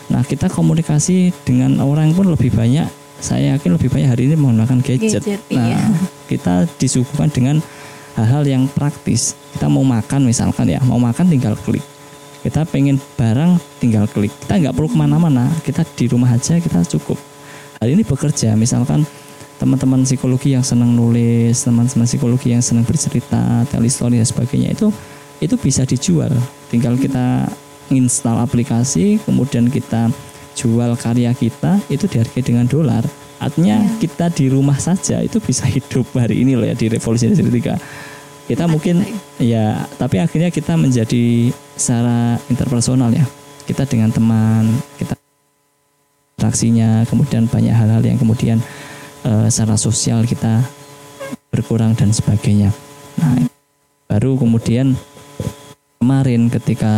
Nah, 0.06 0.22
kita 0.22 0.46
komunikasi 0.46 1.34
dengan 1.42 1.82
orang 1.82 2.14
pun 2.14 2.30
lebih 2.30 2.54
banyak. 2.54 2.86
Saya 3.18 3.58
yakin 3.58 3.74
lebih 3.74 3.90
banyak 3.90 4.08
hari 4.14 4.22
ini 4.30 4.38
menggunakan 4.38 4.78
gadget. 4.78 5.18
Gadget, 5.18 5.40
nah, 5.50 5.74
iya. 5.74 5.82
kita 6.30 6.70
disuguhkan 6.78 7.34
dengan 7.34 7.58
hal-hal 8.16 8.42
yang 8.48 8.64
praktis. 8.72 9.36
Kita 9.52 9.68
mau 9.68 9.84
makan 9.84 10.24
misalkan 10.26 10.66
ya, 10.72 10.80
mau 10.82 10.98
makan 10.98 11.28
tinggal 11.28 11.54
klik. 11.62 11.84
Kita 12.40 12.64
pengen 12.64 12.96
barang 13.18 13.60
tinggal 13.78 14.08
klik. 14.08 14.32
Kita 14.44 14.56
nggak 14.56 14.74
perlu 14.74 14.88
ke 14.88 14.96
mana-mana. 14.96 15.52
Kita 15.62 15.84
di 15.84 16.08
rumah 16.08 16.32
aja 16.32 16.56
kita 16.56 16.82
cukup. 16.96 17.20
Hari 17.76 17.92
ini 17.92 18.02
bekerja, 18.02 18.56
misalkan 18.56 19.04
teman-teman 19.60 20.04
psikologi 20.04 20.56
yang 20.56 20.64
senang 20.64 20.96
nulis, 20.96 21.60
teman-teman 21.64 22.08
psikologi 22.08 22.56
yang 22.56 22.64
senang 22.64 22.88
bercerita, 22.88 23.64
telestory 23.68 24.20
dan 24.20 24.28
sebagainya 24.28 24.72
itu 24.72 24.88
itu 25.40 25.54
bisa 25.60 25.84
dijual. 25.84 26.32
Tinggal 26.72 26.96
kita 26.96 27.44
install 27.92 28.40
aplikasi, 28.40 29.20
kemudian 29.28 29.68
kita 29.68 30.08
jual 30.56 30.96
karya 30.96 31.36
kita 31.36 31.76
itu 31.92 32.08
dihargai 32.08 32.40
dengan 32.40 32.64
dolar. 32.64 33.04
Artinya 33.36 33.84
kita 34.00 34.32
di 34.32 34.48
rumah 34.48 34.80
saja 34.80 35.20
itu 35.20 35.36
bisa 35.42 35.68
hidup 35.74 36.08
hari 36.16 36.42
ini 36.42 36.56
loh 36.56 36.66
ya 36.66 36.76
di 36.76 36.88
revolusi 36.88 37.28
industri 37.28 37.48
ketiga. 37.52 37.76
Kita 38.46 38.70
mungkin 38.70 39.02
ya, 39.42 39.90
tapi 39.98 40.22
akhirnya 40.22 40.54
kita 40.54 40.78
menjadi 40.78 41.50
secara 41.74 42.38
interpersonal 42.46 43.10
ya. 43.10 43.26
Kita 43.66 43.82
dengan 43.82 44.14
teman, 44.14 44.70
kita 44.94 45.18
interaksinya, 46.38 47.02
kemudian 47.10 47.50
banyak 47.50 47.74
hal-hal 47.74 48.06
yang 48.06 48.14
kemudian 48.14 48.62
eh, 49.26 49.46
secara 49.50 49.74
sosial 49.74 50.22
kita 50.22 50.62
berkurang 51.50 51.98
dan 51.98 52.14
sebagainya. 52.14 52.70
Nah, 53.18 53.50
baru 54.06 54.38
kemudian 54.38 54.94
kemarin 55.98 56.46
ketika 56.46 56.94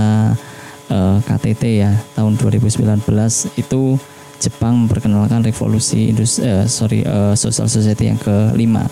eh, 0.93 1.19
KTT 1.25 1.63
ya 1.81 1.97
tahun 2.13 2.37
2019 2.37 3.09
itu 3.57 3.97
Jepang 4.39 4.87
memperkenalkan 4.87 5.43
revolusi 5.43 6.15
industri 6.15 6.47
sorry 6.71 7.03
eh, 7.03 7.35
social 7.35 7.67
society 7.67 8.07
yang 8.07 8.19
kelima. 8.23 8.87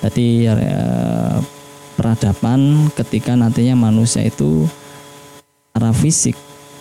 Jadi 0.00 0.48
eh, 0.48 1.36
peradaban 1.96 2.92
ketika 2.92 3.32
nantinya 3.32 3.76
manusia 3.76 4.24
itu 4.24 4.68
secara 5.76 5.92
fisik 5.96 6.36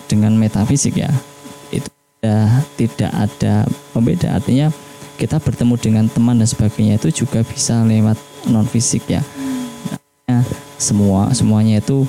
dengan 0.07 0.35
metafisik 0.35 0.99
ya 0.99 1.11
itu 1.71 1.87
sudah 1.91 2.63
tidak 2.79 3.11
ada 3.11 3.67
pembeda 3.95 4.35
artinya 4.35 4.71
kita 5.15 5.39
bertemu 5.39 5.75
dengan 5.79 6.05
teman 6.11 6.35
dan 6.35 6.47
sebagainya 6.47 6.99
itu 6.99 7.23
juga 7.23 7.43
bisa 7.43 7.83
lewat 7.87 8.19
non 8.51 8.67
fisik 8.67 9.07
ya 9.07 9.23
semua 10.75 11.31
semuanya 11.31 11.79
itu 11.79 12.03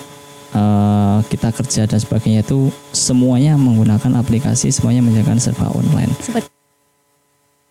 eh, 0.55 1.19
kita 1.27 1.49
kerja 1.51 1.83
dan 1.89 1.99
sebagainya 1.99 2.45
itu 2.47 2.71
semuanya 2.93 3.59
menggunakan 3.59 4.21
aplikasi 4.21 4.71
semuanya 4.71 5.03
menjalankan 5.03 5.41
serba 5.43 5.73
online 5.73 6.13
Seperti 6.21 6.57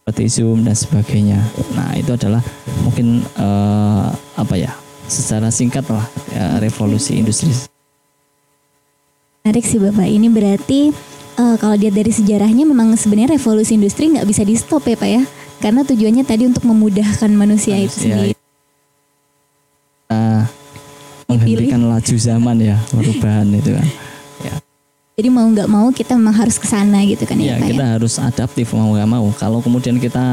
seperti 0.05 0.37
Zoom 0.37 0.61
dan 0.61 0.77
sebagainya. 0.77 1.41
Nah 1.73 1.97
itu 1.97 2.13
adalah 2.13 2.37
mungkin 2.85 3.25
eh, 3.25 4.07
apa 4.37 4.53
ya 4.53 4.69
secara 5.09 5.49
singkat 5.49 5.81
lah 5.89 6.05
ya, 6.29 6.61
revolusi 6.61 7.17
industri. 7.17 7.49
menarik 9.41 9.65
sih 9.65 9.81
Bapak. 9.81 10.05
Ini 10.05 10.29
berarti 10.29 10.93
eh, 11.41 11.55
kalau 11.57 11.73
dia 11.73 11.89
dari 11.89 12.13
sejarahnya 12.13 12.69
memang 12.69 12.93
sebenarnya 12.93 13.41
revolusi 13.41 13.73
industri 13.81 14.13
nggak 14.13 14.29
bisa 14.29 14.45
di 14.45 14.53
stop 14.53 14.85
ya 14.85 14.93
Pak 14.93 15.09
ya. 15.09 15.25
Karena 15.57 15.81
tujuannya 15.81 16.21
tadi 16.21 16.45
untuk 16.45 16.69
memudahkan 16.69 17.31
manusia, 17.33 17.73
itu 17.73 17.89
Manusia 17.89 18.05
sendiri. 18.05 18.33
Menghentikan 21.41 21.81
laju 21.87 22.15
zaman 22.15 22.55
ya 22.61 22.77
perubahan 22.91 23.47
itu 23.51 23.71
kan. 23.75 23.87
Ya, 24.43 24.53
Jadi 25.15 25.29
mau 25.31 25.47
nggak 25.47 25.69
mau 25.71 25.87
kita 25.91 26.13
memang 26.19 26.35
harus 26.35 26.59
ke 26.59 26.67
sana 26.67 26.99
gitu 27.07 27.23
kan 27.23 27.39
ya, 27.39 27.55
ya 27.55 27.63
Pak 27.63 27.67
kita 27.71 27.85
ya. 27.87 27.91
harus 27.99 28.13
adaptif 28.19 28.67
mau 28.75 28.91
nggak 28.95 29.09
mau. 29.09 29.27
Kalau 29.35 29.59
kemudian 29.59 29.99
kita 29.99 30.25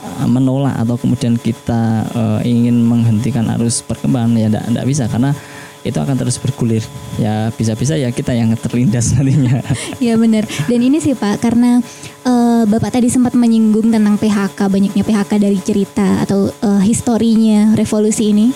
eh, 0.00 0.28
menolak 0.28 0.76
atau 0.80 0.96
kemudian 0.96 1.36
kita 1.36 2.08
eh, 2.12 2.40
ingin 2.48 2.80
menghentikan 2.80 3.44
arus 3.58 3.84
perkembangan 3.84 4.36
ya 4.36 4.48
tidak 4.48 4.86
bisa 4.88 5.04
karena 5.08 5.36
itu 5.84 5.98
akan 6.00 6.16
terus 6.16 6.40
bergulir. 6.40 6.82
Ya 7.20 7.52
bisa-bisa 7.52 7.94
ya 7.94 8.08
kita 8.08 8.32
yang 8.32 8.56
terlindas 8.56 9.12
nantinya. 9.14 9.60
Iya 10.00 10.16
benar. 10.16 10.48
Dan 10.66 10.80
ini 10.80 10.98
sih 10.98 11.12
Pak, 11.12 11.44
karena 11.44 11.78
eh, 12.24 12.62
Bapak 12.64 12.96
tadi 12.98 13.12
sempat 13.12 13.36
menyinggung 13.36 13.92
tentang 13.92 14.16
PHK, 14.16 14.58
banyaknya 14.72 15.04
PHK 15.04 15.32
dari 15.36 15.58
cerita 15.60 16.24
atau 16.24 16.48
eh, 16.48 16.82
historinya 16.82 17.76
revolusi 17.76 18.32
ini. 18.32 18.48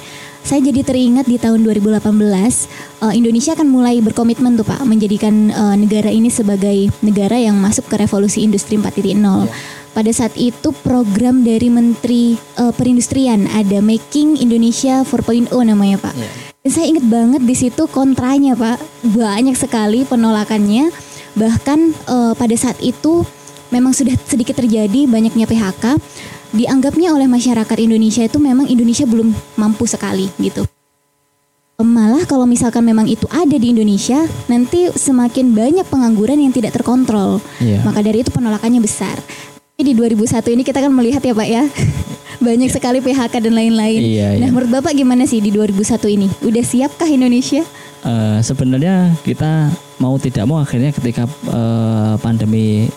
Saya 0.49 0.65
jadi 0.65 0.81
teringat 0.81 1.29
di 1.29 1.37
tahun 1.37 1.61
2018 1.61 2.09
eh, 2.09 3.13
Indonesia 3.21 3.53
akan 3.53 3.69
mulai 3.69 4.01
berkomitmen 4.01 4.57
tuh 4.57 4.65
Pak 4.65 4.81
menjadikan 4.89 5.53
eh, 5.53 5.77
negara 5.77 6.09
ini 6.09 6.33
sebagai 6.33 6.89
negara 7.05 7.37
yang 7.37 7.61
masuk 7.61 7.85
ke 7.85 8.01
revolusi 8.01 8.49
industri 8.49 8.81
4.0. 8.81 9.13
Pada 9.93 10.09
saat 10.09 10.33
itu 10.41 10.73
program 10.81 11.45
dari 11.45 11.69
Menteri 11.69 12.41
eh, 12.41 12.73
Perindustrian 12.73 13.45
ada 13.53 13.85
Making 13.85 14.41
Indonesia 14.41 15.05
4.0 15.05 15.53
namanya 15.53 16.01
Pak. 16.01 16.17
Dan 16.65 16.71
saya 16.73 16.97
ingat 16.97 17.05
banget 17.05 17.45
di 17.45 17.53
situ 17.53 17.85
kontranya 17.85 18.57
Pak, 18.57 18.81
banyak 19.05 19.53
sekali 19.53 20.09
penolakannya. 20.09 20.89
Bahkan 21.37 21.79
eh, 22.09 22.33
pada 22.33 22.57
saat 22.57 22.81
itu 22.81 23.21
memang 23.69 23.93
sudah 23.93 24.17
sedikit 24.25 24.57
terjadi 24.57 25.05
banyaknya 25.05 25.45
PHK. 25.45 26.01
Dianggapnya 26.49 27.13
oleh 27.13 27.29
masyarakat 27.29 27.77
Indonesia 27.77 28.25
itu 28.25 28.41
memang 28.41 28.65
Indonesia 28.69 29.05
belum 29.05 29.33
mampu 29.61 29.85
sekali 29.85 30.33
gitu. 30.41 30.65
Malah 31.79 32.27
kalau 32.27 32.43
misalkan 32.43 32.83
memang 32.83 33.07
itu 33.07 33.31
ada 33.31 33.55
di 33.55 33.71
Indonesia, 33.71 34.19
nanti 34.51 34.91
semakin 34.91 35.55
banyak 35.55 35.87
pengangguran 35.87 36.43
yang 36.43 36.51
tidak 36.51 36.75
terkontrol. 36.75 37.39
Iya. 37.63 37.87
Maka 37.87 38.03
dari 38.03 38.27
itu 38.27 38.35
penolakannya 38.35 38.83
besar. 38.83 39.15
Tapi 39.79 39.87
di 39.87 39.95
2001 39.95 40.59
ini 40.59 40.67
kita 40.67 40.83
kan 40.83 40.91
melihat 40.91 41.23
ya 41.23 41.31
Pak 41.39 41.47
ya, 41.47 41.63
banyak 42.51 42.67
sekali 42.75 42.99
PHK 42.99 43.31
dan 43.31 43.55
lain-lain. 43.55 44.01
Iya, 44.03 44.43
nah 44.43 44.51
menurut 44.51 44.75
Bapak 44.75 44.91
gimana 44.91 45.23
sih 45.23 45.39
di 45.39 45.55
2001 45.55 46.19
ini? 46.19 46.27
Udah 46.43 46.65
siapkah 46.67 47.07
Indonesia? 47.07 47.63
Eh, 48.03 48.39
sebenarnya 48.43 49.15
kita 49.23 49.71
mau 50.03 50.19
tidak 50.19 50.51
mau 50.51 50.59
akhirnya 50.59 50.91
ketika 50.91 51.31
eh, 51.31 52.15
pandemi 52.19 52.91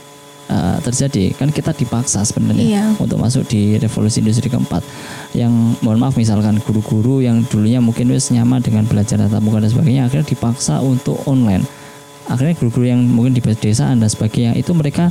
eh, 0.51 0.77
terjadi. 0.83 1.31
Kan 1.39 1.49
kita 1.55 1.71
dipaksa 1.71 2.27
sebenarnya 2.27 2.65
Iya. 2.67 2.83
untuk 2.99 3.17
masuk 3.17 3.47
di 3.47 3.79
revolusi 3.79 4.19
industri 4.19 4.51
keempat. 4.51 4.83
Yang 5.31 5.79
mohon 5.79 5.97
maaf 6.03 6.19
misalkan 6.19 6.59
guru-guru 6.59 7.23
yang 7.23 7.47
dulunya 7.47 7.79
mungkin 7.79 8.11
wis 8.11 8.29
nyaman 8.35 8.59
dengan 8.59 8.83
belajar 8.83 9.15
tatap 9.15 9.39
muka 9.39 9.63
dan 9.63 9.71
sebagainya 9.71 10.11
akhirnya 10.11 10.27
dipaksa 10.27 10.83
untuk 10.83 11.23
online. 11.23 11.63
Akhirnya 12.27 12.53
guru-guru 12.59 12.85
yang 12.91 13.01
mungkin 13.07 13.31
di 13.31 13.39
pedesaan 13.39 14.03
dan 14.03 14.11
sebagainya 14.11 14.59
itu 14.59 14.75
mereka 14.75 15.07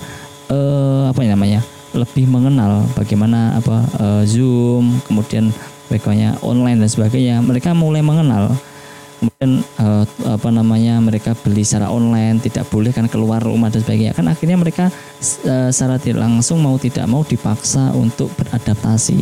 eh, 0.52 1.04
apa 1.08 1.24
ya 1.24 1.32
namanya 1.32 1.60
lebih 1.90 2.30
mengenal 2.30 2.86
bagaimana 2.94 3.58
apa 3.58 3.82
eh, 3.98 4.22
zoom 4.28 5.00
kemudian 5.08 5.50
bagaimana 5.90 6.38
online 6.44 6.78
dan 6.84 6.90
sebagainya. 6.92 7.42
Mereka 7.42 7.74
mulai 7.74 7.98
mengenal 8.04 8.54
kemudian 9.20 9.60
eh, 9.60 10.04
apa 10.24 10.48
namanya 10.48 10.96
mereka 11.04 11.36
beli 11.36 11.60
secara 11.60 11.92
online 11.92 12.40
tidak 12.40 12.64
boleh 12.72 12.88
kan 12.88 13.04
keluar 13.04 13.44
rumah 13.44 13.68
dan 13.68 13.84
sebagainya. 13.84 14.16
Kan 14.16 14.32
akhirnya 14.32 14.56
mereka 14.56 14.88
eh, 15.44 15.68
secara 15.68 16.00
tidak 16.00 16.24
langsung 16.24 16.64
mau 16.64 16.80
tidak 16.80 17.04
mau 17.04 17.20
dipaksa 17.20 17.92
untuk 17.92 18.32
beradaptasi. 18.40 19.20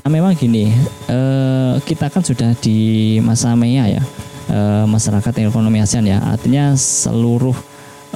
Nah 0.00 0.08
memang 0.08 0.32
gini 0.32 0.72
eh, 1.12 1.74
kita 1.84 2.08
kan 2.08 2.24
sudah 2.24 2.56
di 2.56 3.20
masa 3.20 3.52
MEA 3.52 4.00
ya 4.00 4.02
eh, 4.48 4.84
masyarakat 4.88 5.32
ekonomi 5.44 5.84
ASEAN 5.84 6.08
ya. 6.08 6.24
Artinya 6.24 6.72
seluruh 6.72 7.54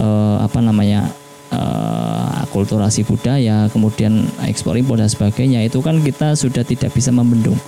eh, 0.00 0.36
apa 0.40 0.64
namanya 0.64 1.12
eh, 1.52 2.42
akulturasi 2.48 3.04
budaya, 3.04 3.68
kemudian 3.68 4.24
ekspor 4.48 4.80
impor 4.80 4.96
dan 4.96 5.12
sebagainya 5.12 5.60
itu 5.60 5.84
kan 5.84 6.00
kita 6.00 6.32
sudah 6.32 6.64
tidak 6.64 6.88
bisa 6.96 7.12
membendung. 7.12 7.60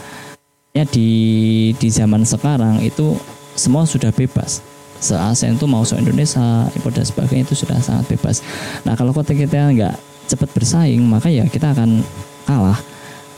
Ya 0.74 0.82
di 0.82 1.70
di 1.78 1.86
zaman 1.86 2.26
sekarang 2.26 2.82
itu 2.82 3.14
semua 3.54 3.86
sudah 3.86 4.10
bebas. 4.10 4.58
Se 4.98 5.14
ASEAN 5.14 5.54
itu 5.54 5.70
mau 5.70 5.86
se 5.86 5.94
Indonesia, 5.94 6.66
impor 6.74 6.90
dan 6.90 7.06
sebagainya 7.06 7.46
itu 7.46 7.62
sudah 7.62 7.78
sangat 7.78 8.10
bebas. 8.10 8.42
Nah 8.82 8.98
kalau 8.98 9.14
kota 9.14 9.38
kita 9.38 9.70
nggak 9.70 9.94
cepat 10.26 10.50
bersaing, 10.50 10.98
maka 11.06 11.30
ya 11.30 11.46
kita 11.46 11.70
akan 11.70 12.02
kalah. 12.42 12.82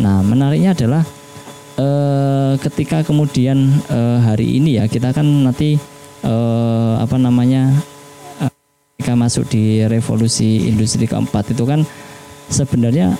Nah 0.00 0.24
menariknya 0.24 0.72
adalah 0.72 1.04
eh, 1.76 2.56
ketika 2.56 3.04
kemudian 3.04 3.68
eh, 3.84 4.18
hari 4.24 4.56
ini 4.56 4.80
ya 4.80 4.88
kita 4.88 5.12
kan 5.12 5.28
nanti 5.28 5.76
eh, 6.24 6.94
apa 6.96 7.20
namanya 7.20 7.68
eh, 8.40 8.52
ketika 8.96 9.12
masuk 9.12 9.44
di 9.52 9.84
revolusi 9.84 10.72
industri 10.72 11.04
keempat 11.04 11.52
itu 11.52 11.68
kan 11.68 11.84
sebenarnya 12.48 13.12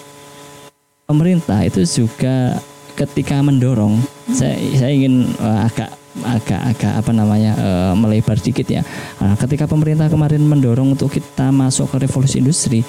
pemerintah 1.05 1.61
itu 1.69 1.85
juga 1.85 2.57
ketika 2.97 3.39
mendorong 3.39 4.01
saya 4.29 4.57
saya 4.73 4.91
ingin 4.91 5.15
eh, 5.31 5.61
agak 5.63 5.91
agak 6.19 6.61
agak 6.67 6.93
apa 6.97 7.11
namanya 7.13 7.53
eh, 7.55 7.93
melebar 7.95 8.37
dikit 8.37 8.65
ya 8.67 8.83
nah, 9.17 9.37
ketika 9.37 9.65
pemerintah 9.65 10.09
kemarin 10.09 10.41
mendorong 10.43 10.91
untuk 10.91 11.11
kita 11.11 11.49
masuk 11.51 11.87
ke 11.89 12.03
revolusi 12.03 12.41
industri 12.41 12.81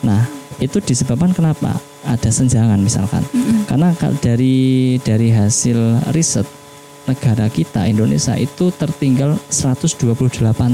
nah 0.00 0.24
itu 0.56 0.78
disebabkan 0.78 1.30
kenapa 1.30 1.76
ada 2.02 2.30
senjangan 2.30 2.78
misalkan 2.78 3.20
karena 3.64 3.92
ka- 3.92 4.14
dari 4.16 4.54
dari 4.98 5.28
hasil 5.28 5.76
riset 6.10 6.48
negara 7.02 7.46
kita 7.46 7.84
Indonesia 7.84 8.32
itu 8.34 8.70
tertinggal 8.70 9.34
128 9.50 10.22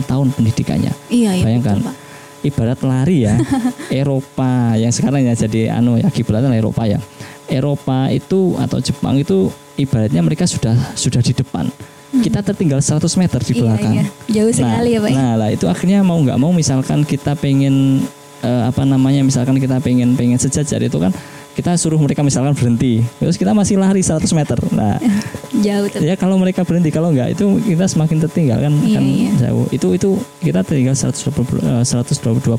tahun 0.03 0.29
pendidikannya 0.31 0.93
Iya, 1.09 1.31
iya. 1.35 1.43
Bayangkan. 1.43 1.81
betul, 1.81 1.89
Pak. 1.89 1.97
ibarat 2.41 2.81
lari 2.83 3.17
ya 3.25 3.35
Eropa 3.95 4.51
yang 4.75 4.93
sekarang 4.93 5.25
ya 5.25 5.35
jadi 5.35 5.73
anu 5.73 5.97
ya 5.97 6.09
kiblatnya 6.09 6.53
Eropa 6.53 6.85
ya 6.85 7.01
Eropa 7.49 8.09
itu 8.09 8.55
atau 8.57 8.79
Jepang 8.79 9.17
itu 9.17 9.49
ibaratnya 9.75 10.21
mereka 10.21 10.45
sudah 10.45 10.75
sudah 10.95 11.19
di 11.19 11.33
depan 11.33 11.69
kita 12.09 12.41
tertinggal 12.41 12.81
100 12.81 13.05
meter 13.17 13.41
di 13.41 13.53
Iya, 13.53 13.61
belakang 13.61 13.93
iya. 13.95 14.05
Jauh 14.33 14.49
sekali 14.51 14.97
ya, 14.97 15.01
Pak. 15.01 15.11
nah 15.13 15.33
lah 15.37 15.49
itu 15.49 15.65
akhirnya 15.65 16.01
mau 16.01 16.17
nggak 16.17 16.37
mau 16.37 16.51
misalkan 16.51 17.05
kita 17.05 17.37
pengen 17.37 18.01
eh, 18.41 18.63
apa 18.65 18.83
namanya 18.83 19.21
misalkan 19.21 19.57
kita 19.57 19.77
pengen 19.79 20.17
pengen 20.17 20.37
sejajar 20.37 20.81
itu 20.81 20.97
kan 20.97 21.13
kita 21.53 21.75
suruh 21.75 21.99
mereka 21.99 22.23
misalkan 22.23 22.55
berhenti 22.55 23.03
terus 23.19 23.35
kita 23.35 23.51
masih 23.51 23.77
lari 23.77 24.01
100 24.01 24.25
meter 24.31 24.57
nah 24.73 24.97
Jauh 25.67 25.91
tuh. 25.91 26.01
ya 26.01 26.15
kalau 26.15 26.39
mereka 26.39 26.63
berhenti 26.63 26.89
kalau 26.89 27.11
nggak 27.11 27.35
itu 27.35 27.45
kita 27.67 27.85
semakin 27.85 28.17
tertinggal 28.23 28.59
kan 28.63 28.73
Iya, 28.79 28.95
kan 28.95 29.05
iya. 29.05 29.31
jauh 29.43 29.67
itu 29.69 29.89
itu 29.93 30.09
kita 30.39 30.63
tinggal 30.63 30.95
120, 30.95 31.61
eh, 31.61 31.83
128 31.83 32.55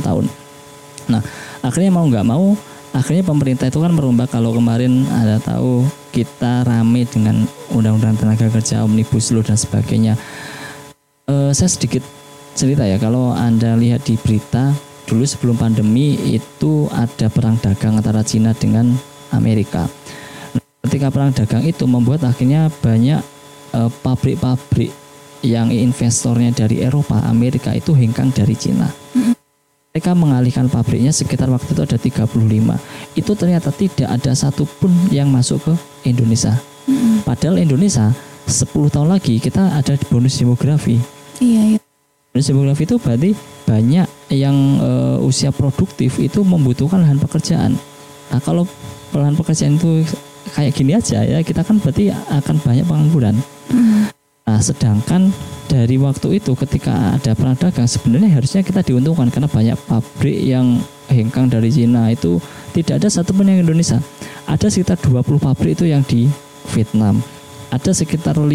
tahun 0.00 0.24
nah 1.06 1.22
akhirnya 1.60 1.90
mau 1.90 2.06
nggak 2.06 2.26
mau 2.26 2.54
akhirnya 2.96 3.28
pemerintah 3.28 3.68
itu 3.68 3.76
kan 3.84 3.92
merombak 3.92 4.32
kalau 4.32 4.56
kemarin 4.56 5.04
ada 5.12 5.36
tahu 5.36 5.84
kita 6.16 6.64
rame 6.64 7.04
dengan 7.04 7.44
undang-undang 7.68 8.16
tenaga 8.16 8.48
kerja 8.48 8.80
omnibus 8.80 9.28
law 9.36 9.44
dan 9.44 9.60
sebagainya 9.60 10.16
Eh, 11.26 11.50
saya 11.50 11.66
sedikit 11.66 12.06
cerita 12.54 12.86
ya 12.86 13.02
kalau 13.02 13.34
anda 13.34 13.74
lihat 13.74 14.06
di 14.06 14.14
berita 14.14 14.70
dulu 15.10 15.26
sebelum 15.26 15.58
pandemi 15.58 16.14
itu 16.38 16.86
ada 16.94 17.26
perang 17.26 17.58
dagang 17.58 17.98
antara 17.98 18.22
Cina 18.22 18.54
dengan 18.54 18.94
Amerika 19.34 19.90
ketika 20.86 21.10
perang 21.10 21.34
dagang 21.34 21.66
itu 21.66 21.82
membuat 21.90 22.22
akhirnya 22.22 22.70
banyak 22.78 23.18
eh, 23.74 23.90
pabrik-pabrik 24.06 24.94
yang 25.42 25.74
investornya 25.74 26.54
dari 26.54 26.78
Eropa, 26.86 27.18
Amerika 27.26 27.74
itu 27.74 27.90
hengkang 27.90 28.30
dari 28.30 28.54
Cina. 28.54 28.86
Mereka 29.96 30.12
mengalihkan 30.12 30.68
pabriknya 30.68 31.08
sekitar 31.08 31.48
waktu 31.48 31.72
itu 31.72 31.80
ada 31.80 31.96
35. 31.96 32.36
Itu 33.16 33.32
ternyata 33.32 33.72
tidak 33.72 34.12
ada 34.12 34.36
satupun 34.36 34.92
yang 35.08 35.32
masuk 35.32 35.56
ke 35.64 35.72
Indonesia. 36.04 36.52
Padahal 37.24 37.64
Indonesia 37.64 38.12
10 38.44 38.92
tahun 38.92 39.08
lagi 39.08 39.40
kita 39.40 39.72
ada 39.72 39.96
bonus 40.12 40.36
demografi. 40.36 41.00
Iya, 41.40 41.62
iya. 41.64 41.78
Bonus 42.28 42.44
demografi 42.44 42.84
itu 42.84 43.00
berarti 43.00 43.32
banyak 43.64 44.04
yang 44.36 44.56
eh, 44.84 45.16
usia 45.24 45.48
produktif 45.48 46.20
itu 46.20 46.44
membutuhkan 46.44 47.00
lahan 47.00 47.16
pekerjaan. 47.16 47.80
Nah 48.28 48.40
kalau 48.44 48.68
lahan 49.16 49.32
pekerjaan 49.32 49.80
itu 49.80 50.04
kayak 50.52 50.76
gini 50.76 50.92
aja 50.92 51.24
ya 51.24 51.40
kita 51.40 51.64
kan 51.64 51.80
berarti 51.80 52.12
akan 52.12 52.60
banyak 52.60 52.84
pengangguran. 52.84 53.40
Nah 54.46 54.62
sedangkan 54.62 55.34
dari 55.66 55.98
waktu 55.98 56.38
itu 56.38 56.54
ketika 56.54 57.18
ada 57.18 57.34
perang 57.34 57.58
dagang 57.58 57.90
sebenarnya 57.90 58.38
harusnya 58.38 58.62
kita 58.62 58.78
diuntungkan 58.86 59.26
karena 59.26 59.50
banyak 59.50 59.74
pabrik 59.90 60.38
yang 60.38 60.78
hengkang 61.10 61.50
dari 61.50 61.66
Cina 61.66 62.14
itu 62.14 62.38
tidak 62.70 63.02
ada 63.02 63.08
satupun 63.10 63.50
yang 63.50 63.66
Indonesia. 63.66 63.98
Ada 64.46 64.70
sekitar 64.70 65.02
20 65.02 65.42
pabrik 65.42 65.74
itu 65.74 65.90
yang 65.90 66.06
di 66.06 66.30
Vietnam. 66.70 67.18
Ada 67.74 67.90
sekitar 67.90 68.38
5 68.38 68.46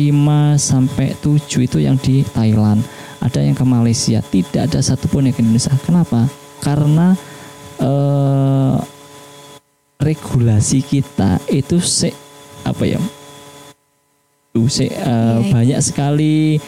sampai 0.56 1.12
7 1.20 1.68
itu 1.68 1.84
yang 1.84 2.00
di 2.00 2.24
Thailand. 2.24 2.80
Ada 3.20 3.44
yang 3.44 3.60
ke 3.60 3.68
Malaysia. 3.68 4.24
Tidak 4.24 4.72
ada 4.72 4.80
satupun 4.80 5.28
yang 5.28 5.36
Indonesia. 5.44 5.76
Kenapa? 5.84 6.24
Karena 6.64 7.20
eh, 7.84 8.76
regulasi 10.00 10.88
kita 10.88 11.44
itu 11.52 11.84
se 11.84 12.16
apa 12.64 12.88
ya? 12.88 13.21
Eh, 14.52 14.68
Iya, 14.68 14.92
iya. 14.92 15.48
banyak 15.48 15.80
sekali 15.80 16.60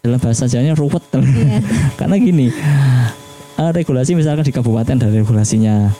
dalam 0.00 0.16
bahasa 0.16 0.48
Jawanya 0.48 0.72
ruwet. 0.72 1.04
Iya. 1.12 1.60
Karena 2.00 2.16
gini, 2.16 2.48
eh, 3.60 3.70
regulasi 3.70 4.16
misalkan 4.16 4.48
di 4.48 4.54
kabupaten 4.54 4.96
ada 4.96 5.12
regulasinya, 5.12 5.92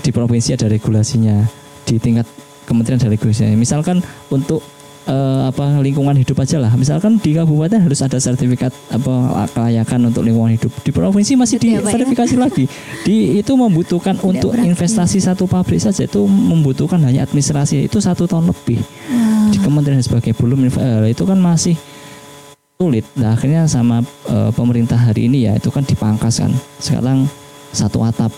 di 0.00 0.10
provinsi 0.10 0.56
ada 0.56 0.66
regulasinya, 0.66 1.44
di 1.84 2.00
tingkat 2.00 2.24
kementerian 2.64 2.96
ada 2.96 3.12
regulasinya. 3.12 3.52
Misalkan 3.60 4.00
untuk 4.32 4.64
eh, 5.04 5.42
apa 5.52 5.84
lingkungan 5.84 6.16
hidup 6.16 6.40
aja 6.40 6.56
lah. 6.56 6.72
Misalkan 6.80 7.20
di 7.20 7.36
kabupaten 7.36 7.84
harus 7.84 8.00
ada 8.00 8.16
sertifikat 8.16 8.72
apa 8.88 9.44
kelayakan 9.52 10.08
untuk 10.08 10.24
lingkungan 10.24 10.56
hidup. 10.56 10.72
Di 10.80 10.96
provinsi 10.96 11.36
masih 11.36 11.60
Gitu 11.60 11.76
ya, 11.76 11.84
Pak, 11.84 11.92
ya? 11.92 11.92
diverifikasi 11.92 12.34
lagi. 12.40 12.64
Di 13.04 13.36
itu 13.36 13.52
membutuhkan 13.52 14.16
untuk 14.24 14.56
berat, 14.56 14.64
investasi 14.64 15.20
satu 15.20 15.44
pabrik 15.44 15.76
saja 15.78 16.08
itu 16.08 16.24
membutuhkan 16.24 17.04
hanya 17.04 17.28
administrasi 17.28 17.84
itu 17.84 18.00
satu 18.00 18.24
tahun 18.24 18.48
lebih 18.48 18.80
di 18.80 19.23
kementerian 19.64 19.98
dan 19.98 20.06
sebagainya 20.06 20.36
belum 20.36 20.58
eh, 20.68 21.10
itu 21.10 21.24
kan 21.24 21.38
masih 21.40 21.74
sulit. 22.76 23.06
Nah 23.16 23.32
akhirnya 23.32 23.64
sama 23.64 24.04
eh, 24.28 24.50
pemerintah 24.52 25.00
hari 25.00 25.26
ini 25.32 25.48
ya 25.48 25.56
itu 25.56 25.72
kan 25.72 25.82
dipangkas 25.82 26.44
kan. 26.44 26.52
Sekarang 26.78 27.24
satu 27.72 28.04
atap 28.04 28.30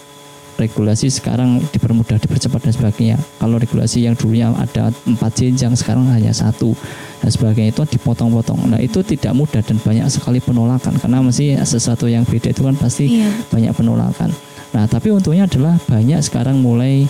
regulasi 0.57 1.13
sekarang 1.13 1.61
dipermudah, 1.69 2.17
dipercepat 2.17 2.65
dan 2.65 2.73
sebagainya. 2.73 3.17
Kalau 3.37 3.61
regulasi 3.61 4.09
yang 4.09 4.17
dulunya 4.17 4.49
ada 4.57 4.89
empat 5.05 5.37
jenjang 5.37 5.77
sekarang 5.77 6.09
hanya 6.09 6.33
satu 6.33 6.73
dan 7.21 7.29
sebagainya 7.29 7.77
itu 7.77 7.85
dipotong-potong. 7.85 8.73
Nah 8.73 8.81
itu 8.81 9.05
tidak 9.05 9.37
mudah 9.37 9.61
dan 9.61 9.77
banyak 9.77 10.09
sekali 10.09 10.41
penolakan 10.41 10.97
karena 10.97 11.21
masih 11.21 11.61
sesuatu 11.61 12.09
yang 12.09 12.25
beda 12.25 12.57
itu 12.57 12.65
kan 12.65 12.73
pasti 12.73 13.21
Iya. 13.21 13.29
banyak 13.53 13.73
penolakan. 13.77 14.33
Nah 14.73 14.89
tapi 14.89 15.13
untungnya 15.13 15.45
adalah 15.45 15.77
banyak 15.85 16.25
sekarang 16.25 16.57
mulai 16.65 17.05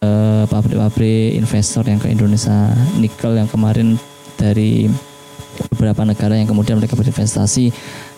eh, 0.00 0.44
pabrik-pabrik 0.44 1.34
investor 1.34 1.82
yang 1.84 1.98
ke 1.98 2.08
Indonesia 2.08 2.70
nikel 2.96 3.34
yang 3.34 3.46
kemarin 3.46 3.98
dari 4.34 4.86
beberapa 5.70 6.06
negara 6.06 6.38
yang 6.38 6.46
kemudian 6.46 6.78
mereka 6.78 6.94
berinvestasi 6.94 7.70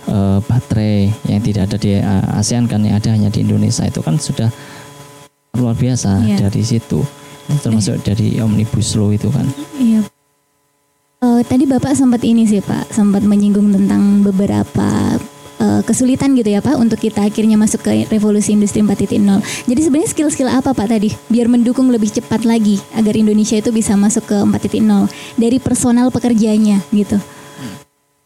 eh, 0.06 0.38
baterai 0.40 1.08
yang 1.26 1.40
tidak 1.40 1.62
ada 1.68 1.76
di 1.76 1.96
eh, 1.96 2.36
ASEAN 2.36 2.68
kan 2.68 2.84
yang 2.84 2.96
ada 2.96 3.10
hanya 3.10 3.28
di 3.28 3.40
Indonesia 3.40 3.84
itu 3.84 4.00
kan 4.00 4.16
sudah 4.16 4.52
luar 5.56 5.74
biasa 5.74 6.22
Iya. 6.22 6.46
dari 6.46 6.62
situ 6.62 7.02
termasuk 7.60 7.98
dari 8.06 8.38
omnibus 8.38 8.94
law 8.94 9.10
itu 9.10 9.26
kan 9.28 9.48
Iya. 9.74 10.06
Eh, 11.20 11.42
tadi 11.44 11.68
Bapak 11.68 11.92
sempat 11.92 12.24
ini 12.24 12.48
sih 12.48 12.64
Pak, 12.64 12.88
sempat 12.88 13.20
menyinggung 13.20 13.68
tentang 13.68 14.24
beberapa 14.24 15.20
eh, 15.60 15.80
kesulitan 15.82 16.32
gitu 16.32 16.48
ya 16.48 16.58
Pak 16.58 16.74
untuk 16.74 16.96
kita 16.96 17.22
akhirnya 17.22 17.54
masuk 17.54 17.84
ke 17.84 18.08
revolusi 18.08 18.50
industri 18.50 18.80
4.0. 18.80 19.20
Jadi 19.66 19.80
sebenarnya 19.80 20.10
skill-skill 20.10 20.48
apa 20.48 20.72
Pak 20.72 20.88
tadi 20.88 21.12
biar 21.28 21.46
mendukung 21.46 21.92
lebih 21.92 22.08
cepat 22.10 22.42
lagi 22.42 22.80
agar 22.92 23.14
Indonesia 23.14 23.54
itu 23.54 23.68
bisa 23.68 23.94
masuk 23.94 24.24
ke 24.24 24.36
4.0 24.36 24.80
dari 25.36 25.56
personal 25.56 26.08
pekerjanya 26.08 26.80
gitu. 26.90 27.20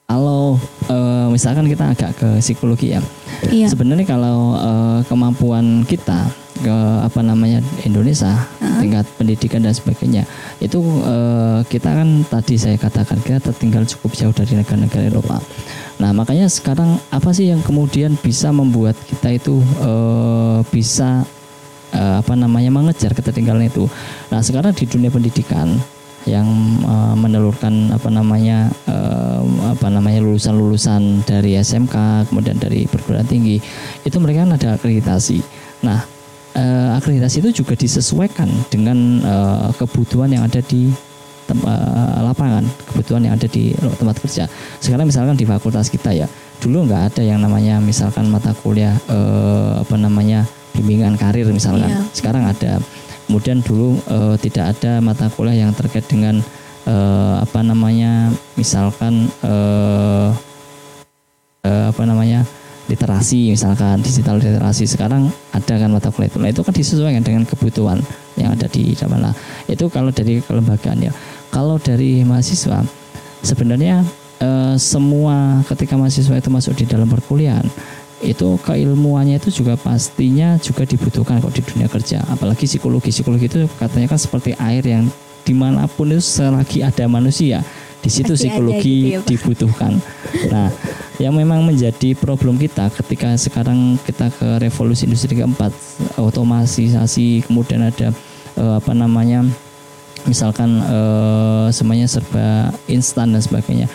kalau 0.05 0.61
eh, 0.87 1.27
misalkan 1.29 1.64
kita 1.64 1.90
agak 1.90 2.12
ke 2.14 2.29
psikologi 2.38 2.92
ya 2.92 3.01
Iya. 3.44 3.66
sebenarnya 3.66 4.05
kalau 4.05 4.53
eh, 4.55 5.01
kemampuan 5.05 5.83
kita 5.83 6.29
ke 6.54 6.76
apa 7.02 7.20
namanya 7.20 7.58
Indonesia 7.82 8.46
tingkat 8.78 9.08
pendidikan 9.18 9.64
dan 9.64 9.74
sebagainya 9.74 10.22
itu 10.62 10.78
eh, 11.02 11.60
kita 11.66 11.90
kan 11.90 12.22
tadi 12.30 12.54
saya 12.54 12.76
katakan 12.78 13.18
kita 13.24 13.50
tertinggal 13.50 13.82
cukup 13.88 14.14
jauh 14.14 14.34
dari 14.34 14.60
negara-negara 14.60 15.10
Eropa. 15.10 15.42
Nah 15.98 16.10
makanya 16.14 16.46
sekarang 16.46 16.98
apa 17.10 17.30
sih 17.34 17.50
yang 17.50 17.62
kemudian 17.64 18.14
bisa 18.20 18.54
membuat 18.54 18.94
kita 19.08 19.34
itu 19.34 19.58
eh, 19.82 20.60
bisa 20.70 21.26
eh, 21.90 22.14
apa 22.22 22.38
namanya 22.38 22.70
mengejar 22.70 23.16
ketertinggalan 23.16 23.66
itu. 23.66 23.90
Nah 24.30 24.38
sekarang 24.44 24.76
di 24.76 24.84
dunia 24.86 25.10
pendidikan 25.10 25.74
yang 26.24 26.48
uh, 26.88 27.12
menelurkan 27.12 27.92
apa 27.92 28.08
namanya 28.08 28.72
uh, 28.88 29.44
apa 29.76 29.92
namanya 29.92 30.24
lulusan-lulusan 30.24 31.20
dari 31.28 31.60
SMK 31.60 32.28
kemudian 32.32 32.56
dari 32.56 32.88
perguruan 32.88 33.28
tinggi 33.28 33.60
itu 34.04 34.16
mereka 34.16 34.48
kan 34.48 34.56
ada 34.56 34.68
akreditasi. 34.80 35.44
Nah 35.84 36.00
uh, 36.54 36.96
akreditasi 36.98 37.42
itu 37.44 37.62
juga 37.62 37.74
disesuaikan 37.74 38.48
dengan 38.70 39.20
uh, 39.22 39.68
kebutuhan 39.76 40.30
yang 40.32 40.46
ada 40.46 40.62
di 40.64 40.90
tempat 41.44 41.76
lapangan 42.24 42.64
kebutuhan 42.88 43.28
yang 43.28 43.36
ada 43.36 43.44
di 43.44 43.76
tempat 43.76 44.16
kerja. 44.16 44.48
Sekarang 44.80 45.04
misalkan 45.04 45.36
di 45.36 45.44
fakultas 45.44 45.92
kita 45.92 46.16
ya 46.16 46.24
dulu 46.64 46.88
nggak 46.88 47.12
ada 47.12 47.22
yang 47.22 47.36
namanya 47.36 47.84
misalkan 47.84 48.32
mata 48.32 48.56
kuliah 48.56 48.96
uh, 49.12 49.84
apa 49.84 49.96
namanya 50.00 50.48
bimbingan 50.72 51.20
karir 51.20 51.44
misalkan. 51.52 51.92
Iya. 51.92 52.00
Sekarang 52.16 52.48
ada 52.48 52.80
kemudian 53.28 53.60
dulu 53.60 54.00
uh, 54.08 54.36
tidak 54.40 54.72
ada 54.72 55.04
mata 55.04 55.28
kuliah 55.28 55.68
yang 55.68 55.76
terkait 55.76 56.08
dengan 56.08 56.40
uh, 56.88 57.44
apa 57.44 57.60
namanya 57.60 58.32
misalkan 58.56 59.28
uh, 59.44 60.32
uh, 61.64 61.84
apa 61.92 62.02
namanya 62.08 62.48
literasi 62.88 63.55
misalkan 63.55 64.01
digital 64.05 64.37
literasi. 64.37 64.85
Sekarang 64.85 65.33
ada 65.53 65.75
kan 65.77 65.90
mata 65.90 66.12
kuliah 66.12 66.29
itu. 66.29 66.38
Nah 66.40 66.51
itu 66.53 66.61
kan 66.61 66.75
disesuaikan 66.75 67.23
dengan 67.25 67.42
kebutuhan 67.49 68.01
yang 68.37 68.53
ada 68.53 68.68
di 68.68 68.92
zaman 68.92 69.25
lah. 69.25 69.35
Itu 69.68 69.88
kalau 69.88 70.12
dari 70.12 70.40
kelembagaan 70.44 71.01
ya. 71.01 71.12
Kalau 71.49 71.79
dari 71.79 72.27
mahasiswa 72.27 72.83
sebenarnya 73.44 74.03
uh, 74.42 74.75
semua 74.75 75.62
ketika 75.70 75.94
mahasiswa 75.94 76.35
itu 76.35 76.51
masuk 76.51 76.75
di 76.75 76.85
dalam 76.88 77.07
perkuliahan 77.07 77.68
itu 78.25 78.57
keilmuannya 78.64 79.37
itu 79.37 79.53
juga 79.53 79.77
pastinya 79.77 80.57
juga 80.57 80.88
dibutuhkan 80.88 81.44
kok 81.44 81.53
di 81.53 81.61
dunia 81.61 81.88
kerja. 81.92 82.25
Apalagi 82.25 82.64
psikologi. 82.64 83.12
Psikologi 83.12 83.47
itu 83.53 83.68
katanya 83.77 84.09
kan 84.09 84.18
seperti 84.18 84.57
air 84.57 84.81
yang 84.81 85.05
di 85.44 85.53
mana 85.53 85.85
pun 85.85 86.09
itu 86.09 86.25
selagi 86.25 86.81
ada 86.81 87.05
manusia 87.05 87.61
di 88.01 88.09
situ 88.12 88.33
psikologi 88.33 89.12
gitu 89.12 89.16
ya, 89.16 89.20
dibutuhkan. 89.25 89.92
Nah 90.49 90.73
yang 91.22 91.35
memang 91.35 91.62
menjadi 91.62 92.18
problem 92.18 92.59
kita 92.59 92.90
ketika 92.90 93.38
sekarang 93.38 93.94
kita 94.03 94.35
ke 94.35 94.59
revolusi 94.59 95.07
industri 95.07 95.38
keempat 95.38 95.70
otomatisasi 96.18 97.46
kemudian 97.46 97.87
ada 97.87 98.11
uh, 98.59 98.83
apa 98.83 98.92
namanya 98.92 99.46
misalkan 100.27 100.83
uh, 100.83 101.70
semuanya 101.70 102.11
serba 102.11 102.74
instan 102.90 103.31
dan 103.31 103.42
sebagainya 103.42 103.87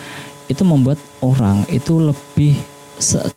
itu 0.48 0.64
membuat 0.64 0.96
orang 1.20 1.62
itu 1.68 2.00
lebih 2.00 2.56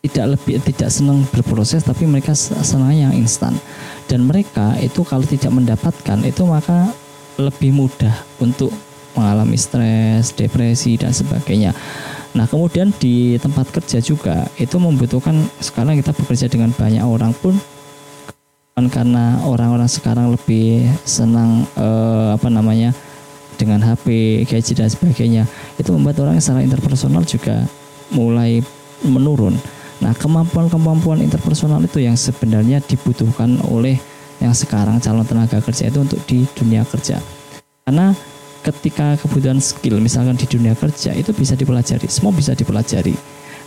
tidak 0.04 0.36
lebih 0.36 0.60
tidak 0.60 0.92
senang 0.92 1.24
berproses 1.32 1.88
tapi 1.88 2.04
mereka 2.04 2.36
senang 2.36 2.92
yang 2.92 3.14
instan 3.16 3.56
dan 4.08 4.28
mereka 4.28 4.76
itu 4.80 5.08
kalau 5.08 5.24
tidak 5.24 5.52
mendapatkan 5.52 6.20
itu 6.24 6.44
maka 6.44 6.92
lebih 7.40 7.74
mudah 7.74 8.14
untuk 8.38 8.70
mengalami 9.14 9.58
stres, 9.58 10.34
depresi 10.34 10.98
dan 10.98 11.14
sebagainya. 11.14 11.74
Nah, 12.34 12.50
kemudian 12.50 12.90
di 12.98 13.38
tempat 13.38 13.70
kerja 13.70 14.02
juga 14.02 14.50
itu 14.58 14.82
membutuhkan 14.82 15.38
sekarang 15.62 16.02
kita 16.02 16.18
bekerja 16.18 16.50
dengan 16.50 16.74
banyak 16.74 17.06
orang 17.06 17.30
pun 17.38 17.54
karena 18.74 19.38
orang-orang 19.46 19.86
sekarang 19.86 20.34
lebih 20.34 20.90
senang 21.06 21.70
eh, 21.78 22.30
apa 22.34 22.50
namanya 22.50 22.90
dengan 23.54 23.86
HP, 23.86 24.42
gadget 24.50 24.82
dan 24.82 24.90
sebagainya. 24.90 25.44
Itu 25.78 25.94
membuat 25.94 26.26
orang 26.26 26.42
secara 26.42 26.66
interpersonal 26.66 27.22
juga 27.22 27.70
mulai 28.10 28.66
menurun. 29.06 29.54
Nah, 30.02 30.12
kemampuan-kemampuan 30.18 31.22
interpersonal 31.22 31.86
itu 31.86 32.02
yang 32.02 32.18
sebenarnya 32.18 32.82
dibutuhkan 32.82 33.62
oleh 33.70 33.96
yang 34.42 34.52
sekarang 34.52 35.00
calon 35.00 35.24
tenaga 35.24 35.62
kerja 35.62 35.88
itu 35.88 36.00
untuk 36.02 36.20
di 36.26 36.44
dunia 36.58 36.84
kerja. 36.84 37.22
Karena 37.86 38.12
ketika 38.64 39.20
kebutuhan 39.20 39.60
skill 39.60 40.00
misalkan 40.00 40.40
di 40.40 40.48
dunia 40.48 40.74
kerja 40.74 41.12
itu 41.12 41.36
bisa 41.36 41.54
dipelajari, 41.60 42.08
semua 42.08 42.32
bisa 42.32 42.56
dipelajari. 42.56 43.14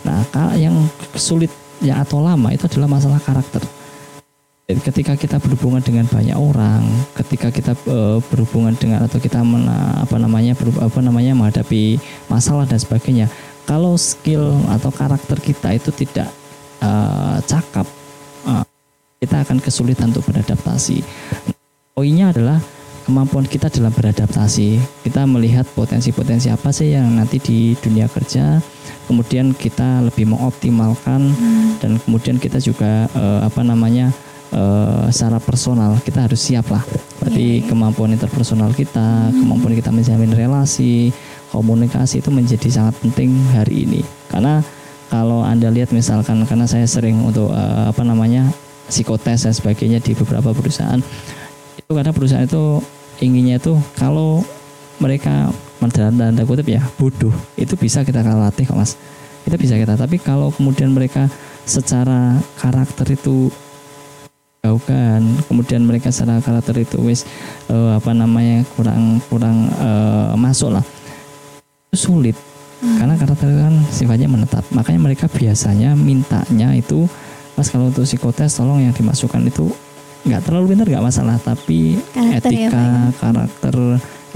Nah, 0.01 0.25
yang 0.57 0.73
sulit 1.13 1.53
ya 1.79 2.01
atau 2.01 2.21
lama 2.25 2.49
itu 2.49 2.65
adalah 2.65 2.89
masalah 2.89 3.21
karakter. 3.21 3.61
Ketika 4.67 5.15
kita 5.15 5.39
berhubungan 5.39 5.79
dengan 5.79 6.03
banyak 6.11 6.35
orang, 6.35 6.83
ketika 7.15 7.47
kita 7.47 7.71
e, 7.87 8.19
berhubungan 8.19 8.75
dengan 8.75 9.07
atau 9.07 9.15
kita 9.15 9.39
mena, 9.39 10.03
apa 10.03 10.19
namanya 10.19 10.59
ber, 10.59 10.75
apa 10.83 10.99
namanya 10.99 11.31
menghadapi 11.39 11.95
masalah 12.27 12.67
dan 12.67 12.75
sebagainya, 12.75 13.31
kalau 13.63 13.95
skill 13.95 14.59
atau 14.67 14.91
karakter 14.91 15.39
kita 15.39 15.71
itu 15.71 15.87
tidak 15.95 16.27
uh, 16.83 17.39
cakap, 17.47 17.87
uh, 18.43 18.63
kita 19.23 19.43
akan 19.43 19.59
kesulitan 19.63 20.11
untuk 20.11 20.27
beradaptasi. 20.27 20.99
Poinnya 21.95 22.35
adalah 22.35 22.59
kemampuan 23.07 23.47
kita 23.47 23.71
dalam 23.71 23.95
beradaptasi. 23.95 24.77
Kita 25.07 25.23
melihat 25.23 25.63
potensi-potensi 25.71 26.51
apa 26.51 26.75
sih 26.75 26.91
yang 26.91 27.15
nanti 27.15 27.39
di 27.39 27.73
dunia 27.79 28.11
kerja, 28.11 28.59
kemudian 29.07 29.55
kita 29.55 30.03
lebih 30.03 30.27
mengoptimalkan 30.27 31.31
hmm. 31.31 31.79
dan 31.79 31.95
kemudian 32.03 32.35
kita 32.35 32.59
juga 32.59 33.07
uh, 33.15 33.47
apa 33.47 33.63
namanya 33.63 34.11
uh, 34.51 35.07
secara 35.07 35.39
personal 35.39 35.95
kita 36.03 36.27
harus 36.27 36.43
siap 36.43 36.67
lah. 36.67 36.83
Berarti 37.23 37.39
yeah. 37.39 37.57
Iya. 37.63 37.67
kemampuan 37.71 38.11
interpersonal 38.11 38.75
kita, 38.75 39.31
hmm. 39.31 39.47
kemampuan 39.47 39.73
kita 39.79 39.89
menjamin 39.95 40.35
relasi, 40.35 41.15
komunikasi 41.51 42.19
itu 42.19 42.29
menjadi 42.29 42.67
sangat 42.67 42.99
penting 42.99 43.31
hari 43.55 43.87
ini 43.87 44.01
karena 44.27 44.59
kalau 45.07 45.39
anda 45.39 45.71
lihat 45.71 45.95
misalkan 45.95 46.43
karena 46.43 46.67
saya 46.67 46.83
sering 46.83 47.23
untuk 47.23 47.51
uh, 47.51 47.87
apa 47.87 48.03
namanya 48.03 48.51
psikotes 48.91 49.47
dan 49.47 49.53
sebagainya 49.55 50.03
di 50.03 50.11
beberapa 50.15 50.51
perusahaan 50.51 50.99
itu 51.79 51.91
karena 51.91 52.11
perusahaan 52.11 52.43
itu 52.43 52.83
inginnya 53.23 53.57
itu 53.57 53.77
kalau 53.97 54.45
mereka 54.97 55.49
dalam 55.93 56.17
tanda 56.17 56.43
kutip 56.43 56.67
ya 56.67 56.83
bodoh 56.97 57.31
itu 57.55 57.77
bisa 57.77 58.01
kita 58.03 58.25
latih 58.25 58.65
kok 58.65 58.77
mas. 58.77 58.97
Kita 59.47 59.55
bisa 59.55 59.79
kita 59.79 59.95
tapi 59.95 60.19
kalau 60.19 60.51
kemudian 60.51 60.91
mereka 60.91 61.31
secara 61.63 62.35
karakter 62.59 63.15
itu 63.15 63.47
jauhkan 64.59 65.23
kemudian 65.47 65.87
mereka 65.87 66.11
secara 66.11 66.43
karakter 66.43 66.83
itu 66.83 66.99
wis 66.99 67.23
uh, 67.71 67.95
apa 67.95 68.11
namanya 68.11 68.67
kurang 68.75 69.23
kurang 69.31 69.71
uh, 69.79 70.35
masuk 70.35 70.75
lah 70.75 70.83
sulit. 71.95 72.35
Hmm. 72.77 73.01
karena 73.01 73.17
karakter 73.17 73.49
kan 73.57 73.73
sifatnya 73.89 74.29
menetap. 74.29 74.61
Makanya 74.69 75.01
mereka 75.01 75.25
biasanya 75.25 75.97
mintanya 75.97 76.77
itu 76.77 77.09
mas 77.57 77.73
kalau 77.73 77.89
untuk 77.89 78.05
psikotes 78.05 78.53
tolong 78.53 78.85
yang 78.85 78.93
dimasukkan 78.93 79.49
itu 79.49 79.73
nggak 80.27 80.43
terlalu 80.43 80.75
pintar 80.75 80.87
nggak 80.91 81.05
masalah 81.07 81.39
tapi 81.39 81.95
karakter 82.11 82.51
ya, 82.51 82.67
etika 82.67 82.83
ya, 82.83 83.11
karakter 83.15 83.75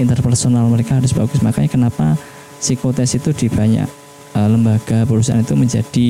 interpersonal 0.02 0.66
mereka 0.66 0.98
harus 0.98 1.12
bagus. 1.14 1.38
Makanya 1.44 1.70
kenapa 1.70 2.18
psikotes 2.58 3.14
itu 3.14 3.30
di 3.36 3.46
banyak 3.46 3.86
uh, 4.34 4.48
lembaga 4.48 5.04
perusahaan 5.04 5.42
itu 5.42 5.54
menjadi 5.54 6.08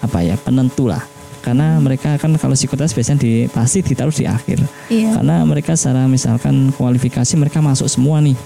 apa 0.00 0.18
ya 0.22 0.34
penentu 0.38 0.86
lah. 0.86 1.02
Karena 1.44 1.78
mereka 1.78 2.18
kan 2.18 2.34
kalau 2.36 2.54
psikotes 2.54 2.92
biasanya 2.92 3.20
di 3.22 3.46
pasti 3.48 3.84
ditaruh 3.84 4.14
di 4.14 4.26
akhir. 4.26 4.58
Iya. 4.88 5.20
karena 5.20 5.44
mereka 5.44 5.76
secara 5.76 6.08
misalkan 6.08 6.72
kualifikasi 6.74 7.34
mereka 7.36 7.60
masuk 7.60 7.88
semua 7.90 8.22
nih. 8.24 8.36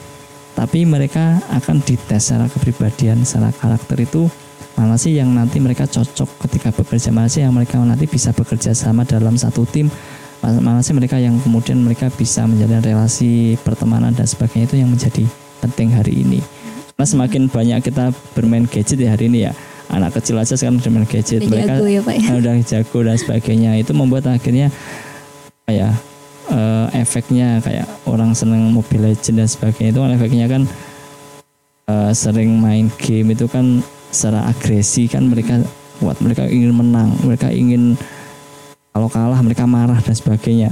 Tapi 0.53 0.85
mereka 0.85 1.41
akan 1.49 1.81
dites 1.81 2.29
secara 2.29 2.45
kepribadian 2.45 3.25
secara 3.25 3.49
karakter 3.57 4.05
itu 4.05 4.29
mana 4.73 4.97
sih 4.97 5.17
yang 5.17 5.33
nanti 5.33 5.61
mereka 5.61 5.85
cocok 5.85 6.49
ketika 6.49 6.73
bekerja 6.73 7.13
mana 7.13 7.29
sih 7.29 7.45
yang 7.45 7.53
mereka 7.53 7.77
nanti 7.81 8.09
bisa 8.09 8.33
bekerja 8.33 8.73
sama 8.73 9.05
dalam 9.05 9.37
satu 9.37 9.69
tim 9.69 9.93
mana 10.43 10.83
sih 10.83 10.91
mereka 10.91 11.23
yang 11.23 11.39
kemudian 11.39 11.79
mereka 11.79 12.11
bisa 12.11 12.43
menjalin 12.51 12.83
relasi 12.83 13.55
pertemanan 13.63 14.11
dan 14.11 14.27
sebagainya 14.27 14.67
itu 14.67 14.77
yang 14.83 14.91
menjadi 14.91 15.25
penting 15.63 15.95
hari 15.95 16.27
ini. 16.27 16.43
Karena 16.99 17.07
semakin 17.07 17.43
banyak 17.47 17.79
kita 17.87 18.11
bermain 18.35 18.67
gadget 18.67 18.99
ya 18.99 19.15
hari 19.15 19.31
ini 19.31 19.47
ya. 19.47 19.53
Anak 19.93 20.19
kecil 20.19 20.41
aja 20.41 20.59
sekarang 20.59 20.83
bermain 20.83 21.07
gadget. 21.07 21.47
Udah 21.47 21.51
mereka 21.51 21.75
jago 21.79 21.87
ya, 21.87 22.01
Pak, 22.03 22.15
ya? 22.19 22.29
udah 22.43 22.55
jago 22.63 22.99
dan 23.07 23.17
sebagainya. 23.19 23.71
Itu 23.79 23.93
membuat 23.95 24.27
akhirnya 24.27 24.75
ya 25.71 25.95
uh, 26.51 26.87
efeknya 26.93 27.63
kayak 27.63 27.87
orang 28.05 28.35
seneng 28.35 28.75
Mobile 28.75 29.15
Legend 29.15 29.45
dan 29.45 29.49
sebagainya 29.49 29.91
itu 29.95 30.01
kan 30.03 30.11
efeknya 30.15 30.47
kan 30.51 30.63
uh, 31.87 32.11
sering 32.13 32.59
main 32.59 32.91
game 32.99 33.33
itu 33.33 33.47
kan 33.47 33.81
secara 34.13 34.51
agresi 34.51 35.09
kan 35.09 35.31
mereka 35.31 35.63
buat 36.03 36.19
mereka 36.19 36.45
ingin 36.51 36.75
menang 36.75 37.15
mereka 37.23 37.49
ingin 37.49 37.95
kalau 38.93 39.09
kalah 39.09 39.41
mereka 39.41 39.65
marah 39.67 39.99
dan 39.99 40.15
sebagainya 40.15 40.71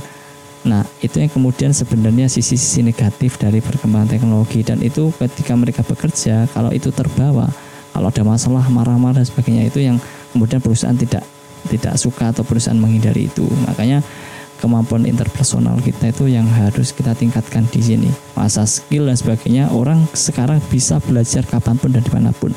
nah 0.61 0.85
itu 1.01 1.17
yang 1.19 1.33
kemudian 1.33 1.73
sebenarnya 1.73 2.29
sisi-sisi 2.29 2.85
negatif 2.85 3.41
dari 3.41 3.65
perkembangan 3.65 4.13
teknologi 4.13 4.61
dan 4.61 4.85
itu 4.85 5.09
ketika 5.17 5.57
mereka 5.57 5.81
bekerja 5.81 6.45
kalau 6.53 6.69
itu 6.69 6.93
terbawa 6.93 7.49
kalau 7.97 8.13
ada 8.13 8.23
masalah 8.23 8.65
marah-marah 8.69 9.25
dan 9.25 9.27
sebagainya 9.27 9.73
itu 9.73 9.81
yang 9.81 9.97
kemudian 10.37 10.61
perusahaan 10.61 10.97
tidak 10.97 11.25
tidak 11.73 11.97
suka 11.97 12.33
atau 12.33 12.45
perusahaan 12.45 12.77
menghindari 12.77 13.33
itu 13.33 13.49
makanya 13.65 14.05
kemampuan 14.61 15.09
interpersonal 15.09 15.81
kita 15.81 16.13
itu 16.13 16.29
yang 16.29 16.45
harus 16.45 16.93
kita 16.93 17.17
tingkatkan 17.17 17.65
di 17.73 17.81
sini. 17.81 18.11
Masa 18.37 18.69
skill 18.69 19.09
dan 19.09 19.17
sebagainya 19.17 19.73
orang 19.73 20.05
sekarang 20.13 20.61
bisa 20.69 21.01
belajar 21.01 21.43
kapan 21.49 21.81
pun 21.81 21.91
dan 21.91 22.05
di 22.05 22.13
mana 22.13 22.31
pun. 22.37 22.53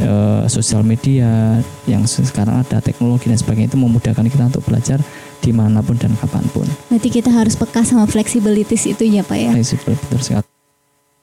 Uh, 0.00 0.48
sosial 0.48 0.80
media 0.80 1.60
yang 1.84 2.08
sekarang 2.08 2.64
ada 2.64 2.80
teknologi 2.80 3.28
dan 3.28 3.36
sebagainya 3.36 3.68
itu 3.68 3.76
memudahkan 3.76 4.24
kita 4.24 4.48
untuk 4.48 4.64
belajar 4.64 4.96
di 5.44 5.52
mana 5.52 5.84
pun 5.84 5.94
dan 6.00 6.16
kapan 6.16 6.44
pun. 6.50 6.64
Berarti 6.88 7.08
kita 7.12 7.28
harus 7.28 7.52
peka 7.52 7.84
sama 7.84 8.08
flexibilities 8.08 8.88
itu 8.88 9.04
ya 9.04 9.20
Pak 9.20 9.38
ya? 9.38 9.50
Flexible 9.52 9.94
betul 9.96 10.20
sekali. 10.24 10.46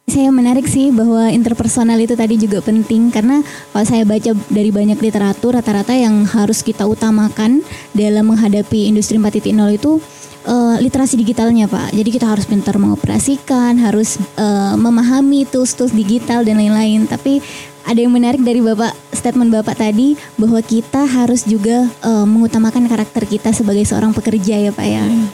saya 0.06 0.30
menarik 0.30 0.70
sih 0.70 0.94
bahwa 0.94 1.34
interpersonal 1.34 1.98
itu 1.98 2.14
tadi 2.14 2.38
juga 2.38 2.62
penting 2.62 3.10
karena 3.10 3.42
kalau 3.74 3.86
saya 3.90 4.06
baca 4.06 4.38
dari 4.54 4.70
banyak 4.70 5.02
literatur 5.02 5.58
rata-rata 5.58 5.98
yang 5.98 6.30
harus 6.30 6.62
kita 6.62 6.86
utamakan 6.86 7.66
dalam 7.98 8.30
menghadapi 8.30 8.86
industri 8.86 9.18
4.0 9.18 9.50
itu 9.74 9.98
uh, 10.46 10.78
literasi 10.78 11.18
digitalnya 11.18 11.66
Pak. 11.66 11.92
Jadi 11.92 12.10
kita 12.14 12.30
harus 12.30 12.46
pintar 12.46 12.78
mengoperasikan, 12.78 13.82
harus 13.82 14.22
uh, 14.38 14.78
memahami 14.78 15.44
tools-tools 15.50 15.92
digital 15.92 16.46
dan 16.46 16.62
lain-lain. 16.62 17.10
Tapi 17.10 17.42
ada 17.86 18.00
yang 18.02 18.14
menarik 18.14 18.42
dari 18.42 18.60
Bapak 18.60 18.98
statement 19.14 19.54
Bapak 19.54 19.78
tadi 19.78 20.18
bahwa 20.36 20.60
kita 20.60 21.06
harus 21.06 21.46
juga 21.46 21.86
uh, 22.02 22.26
mengutamakan 22.26 22.90
karakter 22.90 23.30
kita 23.30 23.54
sebagai 23.54 23.86
seorang 23.86 24.12
pekerja 24.12 24.58
ya 24.58 24.72
Pak 24.74 24.88
ya. 24.90 25.06
Hmm. 25.06 25.30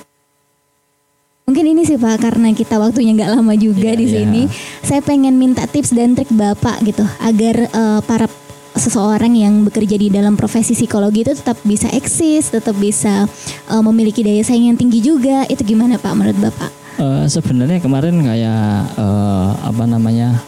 Mungkin 1.48 1.66
ini 1.76 1.84
sih 1.84 2.00
Pak 2.00 2.24
karena 2.24 2.56
kita 2.56 2.80
waktunya 2.80 3.12
nggak 3.12 3.32
lama 3.36 3.52
juga 3.60 3.92
yeah, 3.92 4.00
di 4.00 4.06
iya. 4.08 4.14
sini. 4.24 4.42
Yeah. 4.48 4.84
Saya 4.88 5.02
pengen 5.04 5.36
minta 5.36 5.68
tips 5.68 5.92
dan 5.92 6.16
trik 6.16 6.32
Bapak 6.32 6.84
gitu 6.88 7.04
agar 7.20 7.68
uh, 7.76 8.00
para 8.04 8.28
seseorang 8.72 9.36
yang 9.36 9.68
bekerja 9.68 10.00
di 10.00 10.08
dalam 10.08 10.40
profesi 10.40 10.72
psikologi 10.72 11.28
itu 11.28 11.36
tetap 11.36 11.60
bisa 11.68 11.92
eksis, 11.92 12.56
tetap 12.56 12.76
bisa 12.80 13.28
uh, 13.68 13.84
memiliki 13.84 14.24
daya 14.24 14.44
saing 14.48 14.72
yang 14.72 14.80
tinggi 14.80 15.04
juga. 15.04 15.44
Itu 15.52 15.68
gimana 15.68 16.00
Pak 16.00 16.14
menurut 16.16 16.40
Bapak? 16.40 16.72
Uh, 17.02 17.26
sebenarnya 17.28 17.84
kemarin 17.84 18.22
kayak 18.24 18.96
uh, 18.96 19.52
apa 19.66 19.84
namanya 19.90 20.40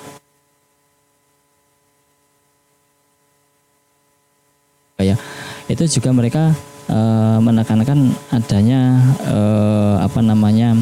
kayak 5.04 5.20
itu 5.68 6.00
juga 6.00 6.16
mereka 6.16 6.56
uh, 6.88 7.44
menekankan 7.44 8.16
adanya 8.32 9.04
uh, 9.28 10.00
apa 10.00 10.24
namanya 10.24 10.80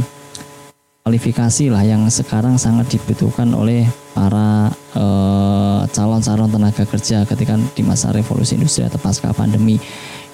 kualifikasi 1.02 1.74
lah 1.74 1.82
yang 1.82 2.06
sekarang 2.14 2.62
sangat 2.62 2.94
dibutuhkan 2.94 3.50
oleh 3.58 3.90
para 4.14 4.70
calon 4.94 6.22
calon-calon 6.22 6.52
tenaga 6.52 6.84
kerja 6.86 7.26
ketika 7.26 7.58
di 7.74 7.82
masa 7.82 8.14
revolusi 8.14 8.54
industri 8.54 8.86
atau 8.86 9.02
pasca 9.02 9.34
pandemi. 9.34 9.82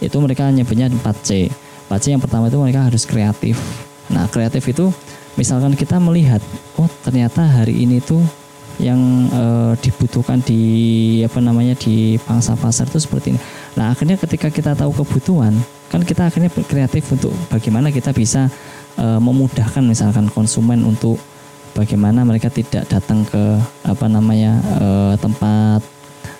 Itu 0.03 0.19
mereka 0.19 0.51
nyebutnya 0.51 0.91
4C 0.91 1.47
4C 1.87 2.05
yang 2.11 2.21
pertama 2.21 2.51
itu 2.51 2.59
mereka 2.59 2.83
harus 2.83 3.07
kreatif. 3.07 3.55
Nah 4.11 4.27
kreatif 4.27 4.67
itu 4.67 4.91
misalkan 5.39 5.71
kita 5.73 6.03
melihat 6.03 6.43
oh 6.75 6.91
ternyata 7.01 7.47
hari 7.47 7.79
ini 7.87 8.03
tuh 8.03 8.19
yang 8.77 8.99
uh, 9.33 9.73
dibutuhkan 9.79 10.37
di 10.43 10.61
apa 11.25 11.41
namanya 11.41 11.73
di 11.79 12.19
pangsa 12.21 12.53
pasar 12.53 12.91
itu 12.91 12.99
seperti 13.01 13.33
ini. 13.33 13.39
Nah 13.77 13.93
akhirnya 13.93 14.17
ketika 14.17 14.49
kita 14.49 14.73
tahu 14.73 14.91
kebutuhan 15.05 15.53
kan 15.87 16.03
kita 16.03 16.27
akhirnya 16.27 16.51
kreatif 16.51 17.07
untuk 17.15 17.31
bagaimana 17.47 17.93
kita 17.93 18.11
bisa 18.11 18.51
uh, 18.99 19.21
memudahkan 19.21 19.79
misalkan 19.85 20.27
konsumen 20.33 20.83
untuk 20.83 21.15
bagaimana 21.77 22.25
mereka 22.25 22.49
tidak 22.49 22.89
datang 22.89 23.23
ke 23.23 23.61
apa 23.85 24.05
namanya 24.09 24.57
uh, 24.81 25.13
tempat. 25.21 25.85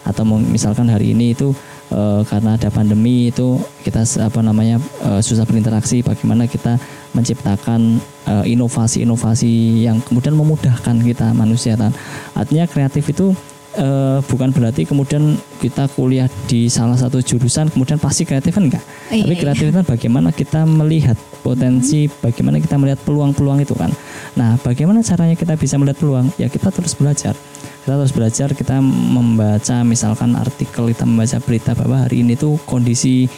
Atau 0.08 0.24
misalkan 0.24 0.88
hari 0.88 1.12
ini 1.12 1.36
itu 1.36 1.52
uh, 1.92 2.24
karena 2.24 2.56
ada 2.56 2.72
pandemi 2.72 3.28
itu 3.28 3.60
kita 3.84 4.08
apa 4.24 4.40
namanya 4.40 4.80
uh, 5.04 5.20
susah 5.20 5.44
berinteraksi 5.44 6.00
bagaimana 6.00 6.48
kita 6.48 6.80
menciptakan 7.12 8.00
inovasi-inovasi 8.28 9.52
uh, 9.52 9.92
yang 9.92 9.98
kemudian 10.04 10.36
memudahkan 10.36 10.96
kita 11.04 11.36
manusia 11.36 11.76
kan. 11.76 11.92
Artinya 12.36 12.68
kreatif 12.72 13.04
itu 13.12 13.36
uh, 13.78 14.20
bukan 14.26 14.50
berarti 14.52 14.84
kemudian 14.84 15.38
kita 15.62 15.88
kuliah 15.94 16.28
di 16.50 16.68
salah 16.68 16.98
satu 16.98 17.22
jurusan 17.22 17.70
kemudian 17.72 18.02
pasti 18.02 18.26
kreatif 18.26 18.58
kan 18.58 18.68
enggak 18.68 18.84
iya, 19.14 19.24
tapi 19.24 19.36
iya. 19.38 19.42
kreatif 19.42 19.64
itu 19.70 19.76
kan 19.78 19.88
bagaimana 19.88 20.30
kita 20.34 20.62
melihat 20.66 21.18
potensi 21.46 22.10
hmm. 22.10 22.14
bagaimana 22.22 22.58
kita 22.60 22.76
melihat 22.76 23.00
peluang-peluang 23.06 23.60
itu 23.64 23.74
kan 23.78 23.94
nah 24.36 24.58
bagaimana 24.62 25.02
caranya 25.06 25.38
kita 25.38 25.54
bisa 25.56 25.78
melihat 25.78 25.98
peluang 26.02 26.28
ya 26.36 26.50
kita 26.50 26.74
terus 26.74 26.94
belajar 26.98 27.34
kita 27.88 27.94
terus 27.96 28.14
belajar 28.14 28.50
kita 28.52 28.84
membaca 28.84 29.78
misalkan 29.88 30.36
artikel 30.36 30.92
kita 30.92 31.08
membaca 31.08 31.38
berita 31.40 31.72
bahwa 31.72 32.04
hari 32.04 32.20
ini 32.26 32.36
tuh 32.36 32.60
kondisi 32.68 33.32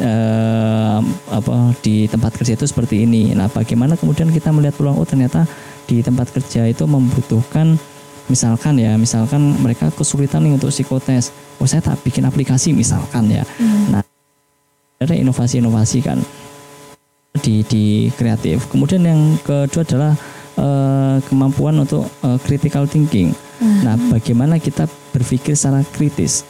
uh, 0.00 1.00
apa 1.28 1.76
di 1.84 2.08
tempat 2.08 2.32
kerja 2.40 2.56
itu 2.56 2.64
seperti 2.64 3.04
ini. 3.04 3.36
Nah, 3.36 3.52
bagaimana 3.52 3.98
kemudian 4.00 4.32
kita 4.32 4.48
melihat 4.48 4.80
peluang 4.80 4.96
oh 4.96 5.04
ternyata 5.04 5.44
di 5.84 6.00
tempat 6.00 6.30
kerja 6.32 6.70
itu 6.70 6.88
membutuhkan 6.88 7.76
misalkan 8.32 8.80
ya, 8.80 8.96
misalkan 8.96 9.60
mereka 9.60 9.92
kesulitan 9.92 10.48
nih 10.48 10.56
untuk 10.56 10.72
psikotes. 10.72 11.28
Oh, 11.60 11.68
saya 11.68 11.84
tak 11.84 12.00
bikin 12.00 12.24
aplikasi 12.24 12.72
misalkan 12.72 13.28
ya. 13.28 13.44
Hmm. 13.60 13.92
Nah, 13.92 14.02
ada 14.96 15.12
inovasi-inovasi 15.12 16.00
kan 16.00 16.16
di 17.44 17.60
di 17.68 18.08
kreatif. 18.16 18.64
Kemudian 18.72 19.04
yang 19.04 19.20
kedua 19.44 19.84
adalah 19.84 20.12
uh, 20.56 21.20
kemampuan 21.28 21.76
untuk 21.76 22.08
uh, 22.24 22.40
critical 22.40 22.88
thinking. 22.88 23.36
Nah, 23.62 23.94
bagaimana 24.10 24.58
kita 24.58 24.90
berpikir 25.14 25.54
secara 25.54 25.86
kritis? 25.94 26.42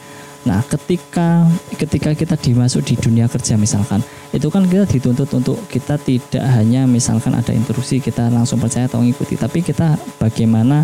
Nah, 0.43 0.59
ketika 0.65 1.45
ketika 1.77 2.11
kita 2.17 2.35
dimasuk 2.35 2.83
di 2.83 2.97
dunia 2.97 3.29
kerja 3.31 3.55
misalkan, 3.55 4.01
itu 4.33 4.49
kan 4.49 4.65
kita 4.67 4.83
dituntut 4.89 5.29
untuk 5.31 5.61
kita 5.69 5.95
tidak 6.01 6.43
hanya 6.57 6.83
misalkan 6.83 7.31
ada 7.37 7.53
instruksi 7.53 8.03
kita 8.03 8.27
langsung 8.33 8.57
percaya 8.59 8.89
atau 8.89 8.99
mengikuti, 8.99 9.37
tapi 9.37 9.61
kita 9.61 9.95
bagaimana 10.19 10.83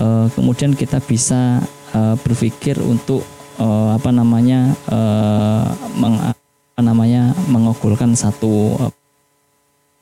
uh, 0.00 0.26
kemudian 0.32 0.72
kita 0.72 1.00
bisa 1.02 1.60
uh, 1.92 2.14
berpikir 2.20 2.80
untuk 2.80 3.24
uh, 3.60 3.96
apa 3.96 4.10
namanya 4.12 4.72
uh, 4.88 5.66
meng, 5.96 6.16
apa 6.20 6.80
namanya 6.80 7.32
mengogulkan 7.48 8.12
satu 8.12 8.76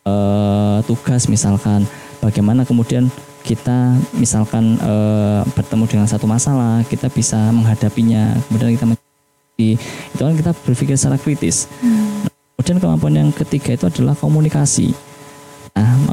uh, 0.07 0.79
tugas 0.85 1.27
misalkan, 1.31 1.87
bagaimana 2.21 2.67
kemudian 2.67 3.09
kita 3.45 4.01
misalkan 4.17 4.81
e, 4.81 4.95
bertemu 5.53 5.85
dengan 5.85 6.09
satu 6.09 6.25
masalah, 6.25 6.81
kita 6.89 7.13
bisa 7.13 7.37
menghadapinya, 7.53 8.33
kemudian 8.49 8.73
kita 8.73 8.85
itu 9.61 10.23
kan 10.25 10.35
kita 10.35 10.51
berpikir 10.65 10.97
secara 10.97 11.21
kritis. 11.21 11.69
Hmm. 11.79 12.27
Kemudian 12.57 12.81
kemampuan 12.81 13.15
yang 13.15 13.31
ketiga 13.31 13.77
itu 13.77 13.85
adalah 13.87 14.17
komunikasi. 14.17 14.97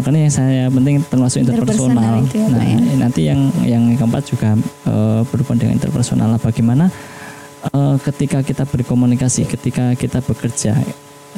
Nah, 0.01 0.09
makanya 0.09 0.21
yang 0.25 0.33
saya 0.33 0.63
penting 0.73 0.95
termasuk 1.05 1.45
interpersonal. 1.45 2.25
Ya, 2.33 2.45
nah, 2.49 2.65
ya. 2.65 2.77
nanti 2.97 3.21
yang 3.29 3.53
yang 3.61 3.83
keempat 4.01 4.33
juga 4.33 4.57
e, 4.81 5.21
berhubungan 5.29 5.61
dengan 5.61 5.77
interpersonal. 5.77 6.41
Bagaimana 6.41 6.89
e, 7.69 7.79
ketika 8.09 8.41
kita 8.41 8.65
berkomunikasi, 8.65 9.45
ketika 9.45 9.93
kita 9.93 10.25
bekerja 10.25 10.73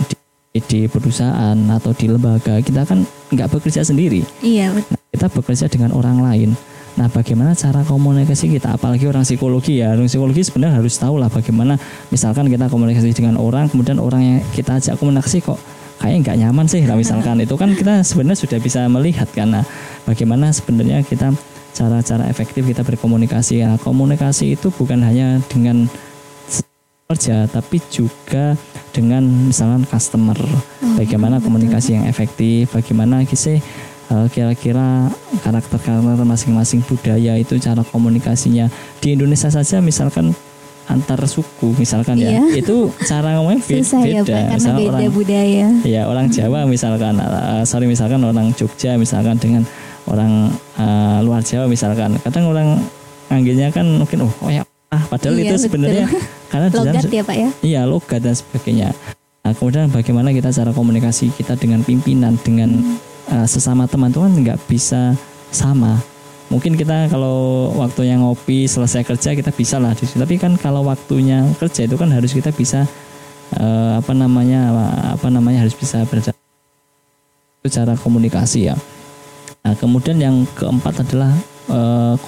di, 0.08 0.15
di 0.63 0.82
perusahaan 0.88 1.60
atau 1.76 1.91
di 1.91 2.08
lembaga, 2.08 2.63
kita 2.63 2.88
kan 2.88 3.04
nggak 3.36 3.52
bekerja 3.52 3.84
sendiri. 3.84 4.23
Iya 4.39 4.71
betul. 4.71 4.95
Nah, 4.95 5.02
kita 5.12 5.28
bekerja 5.28 5.65
dengan 5.67 5.91
orang 5.91 6.23
lain. 6.23 6.56
Nah, 6.95 7.12
bagaimana 7.12 7.52
cara 7.52 7.84
komunikasi 7.84 8.47
kita? 8.47 8.80
Apalagi 8.80 9.12
orang 9.12 9.28
psikologi 9.28 9.84
ya, 9.84 9.91
orang 9.91 10.08
psikologi 10.08 10.39
sebenarnya 10.39 10.80
harus 10.80 10.95
tahu 10.95 11.19
lah 11.19 11.28
bagaimana 11.28 11.76
misalkan 12.15 12.47
kita 12.47 12.71
komunikasi 12.71 13.12
dengan 13.12 13.36
orang, 13.36 13.67
kemudian 13.67 13.99
orang 13.99 14.23
yang 14.23 14.38
kita 14.56 14.80
ajak 14.80 14.95
komunikasi 14.95 15.43
kok 15.43 15.60
kayaknya 16.04 16.20
nggak 16.20 16.38
nyaman 16.44 16.66
sih, 16.68 16.84
nah, 16.84 17.00
misalkan 17.00 17.39
itu 17.39 17.56
kan 17.56 17.72
kita 17.72 18.04
sebenarnya 18.04 18.44
sudah 18.44 18.60
bisa 18.60 18.84
melihat 18.92 19.32
karena 19.32 19.63
bagaimana 20.04 20.52
sebenarnya 20.52 21.00
kita 21.08 21.32
cara-cara 21.72 22.28
efektif 22.28 22.68
kita 22.68 22.84
berkomunikasi. 22.84 23.63
Nah, 23.63 23.80
komunikasi 23.80 24.60
itu 24.60 24.68
bukan 24.76 25.00
hanya 25.00 25.39
dengan 25.48 25.88
kerja 27.08 27.48
tapi 27.48 27.80
juga 27.88 28.60
dengan 28.92 29.24
misalkan 29.48 29.88
customer. 29.88 30.36
Hmm, 30.36 31.00
bagaimana 31.00 31.39
komunikasi 31.39 31.96
yang 31.96 32.06
efektif, 32.12 32.76
bagaimana 32.76 33.24
sih 33.32 33.63
Eh, 34.13 34.28
kira-kira 34.30 35.10
karakter-karakter 35.42 36.22
masing-masing 36.22 36.86
budaya 36.86 37.34
itu 37.39 37.58
cara 37.58 37.82
komunikasinya 37.82 38.70
di 39.02 39.18
Indonesia 39.18 39.50
saja 39.50 39.82
misalkan 39.82 40.38
antar 40.89 41.19
suku 41.26 41.72
misalkan 41.80 42.19
ya, 42.19 42.39
iya. 42.39 42.43
ya 42.43 42.60
itu 42.60 42.91
cara 43.08 43.39
ngomongnya 43.39 43.63
be 43.63 43.76
Susah 43.80 44.02
ya, 44.04 44.19
beda 44.19 44.36
ya, 44.36 44.48
beda 44.60 44.91
orang 44.91 45.13
budaya. 45.15 45.67
Ya 45.88 46.02
orang 46.06 46.28
Jawa 46.28 46.67
misalkan 46.67 47.15
uh, 47.24 47.63
sorry 47.63 47.88
misalkan 47.88 48.19
orang 48.19 48.52
Jogja 48.54 49.00
misalkan 49.00 49.39
dengan 49.39 49.63
orang 50.08 50.52
uh, 50.76 51.24
luar 51.24 51.39
Jawa 51.39 51.72
misalkan. 51.72 52.19
Kadang 52.19 52.52
orang 52.52 52.84
anggenya 53.32 53.72
kan 53.72 53.88
mungkin 53.88 54.28
oh, 54.28 54.34
oh 54.43 54.52
ya 54.52 54.67
ah 54.93 55.02
padahal 55.10 55.39
iya, 55.41 55.56
itu 55.56 55.65
sebenarnya 55.65 56.06
karena 56.52 56.67
logat 56.69 57.06
ya 57.10 57.24
pak 57.24 57.36
ya? 57.39 57.50
Iya 57.63 57.82
logat 57.88 58.22
dan 58.22 58.36
sebagainya. 58.36 58.91
Nah 59.43 59.52
kemudian 59.56 59.88
bagaimana 59.89 60.30
kita 60.36 60.52
cara 60.52 60.72
komunikasi 60.76 61.32
kita 61.34 61.56
dengan 61.58 61.82
pimpinan 61.82 62.36
dengan 62.43 62.69
hmm 62.80 63.13
uh, 63.30 63.48
sesama 63.48 63.88
teman-teman 63.88 64.32
nggak 64.43 64.60
bisa 64.67 65.15
sama 65.54 66.02
mungkin 66.54 66.78
kita 66.78 67.10
kalau 67.10 67.74
waktunya 67.74 68.13
ngopi 68.22 68.70
selesai 68.70 69.02
kerja 69.02 69.34
kita 69.34 69.50
bisa 69.50 69.82
lah 69.82 69.98
tapi 69.98 70.38
kan 70.38 70.54
kalau 70.62 70.86
waktunya 70.86 71.42
kerja 71.58 71.89
itu 71.89 71.98
kan 71.98 72.13
harus 72.13 72.30
kita 72.30 72.54
bisa 72.54 72.86
uh, 73.58 73.98
apa 73.98 74.13
namanya 74.13 74.70
apa 75.18 75.34
namanya 75.34 75.66
harus 75.66 75.74
bisa 75.74 76.06
berada 76.06 76.30
cara 77.63 77.98
komunikasi 77.98 78.70
ya. 78.70 78.76
Nah 79.63 79.74
kemudian 79.80 80.20
yang 80.20 80.44
keempat 80.54 81.08
adalah 81.08 81.32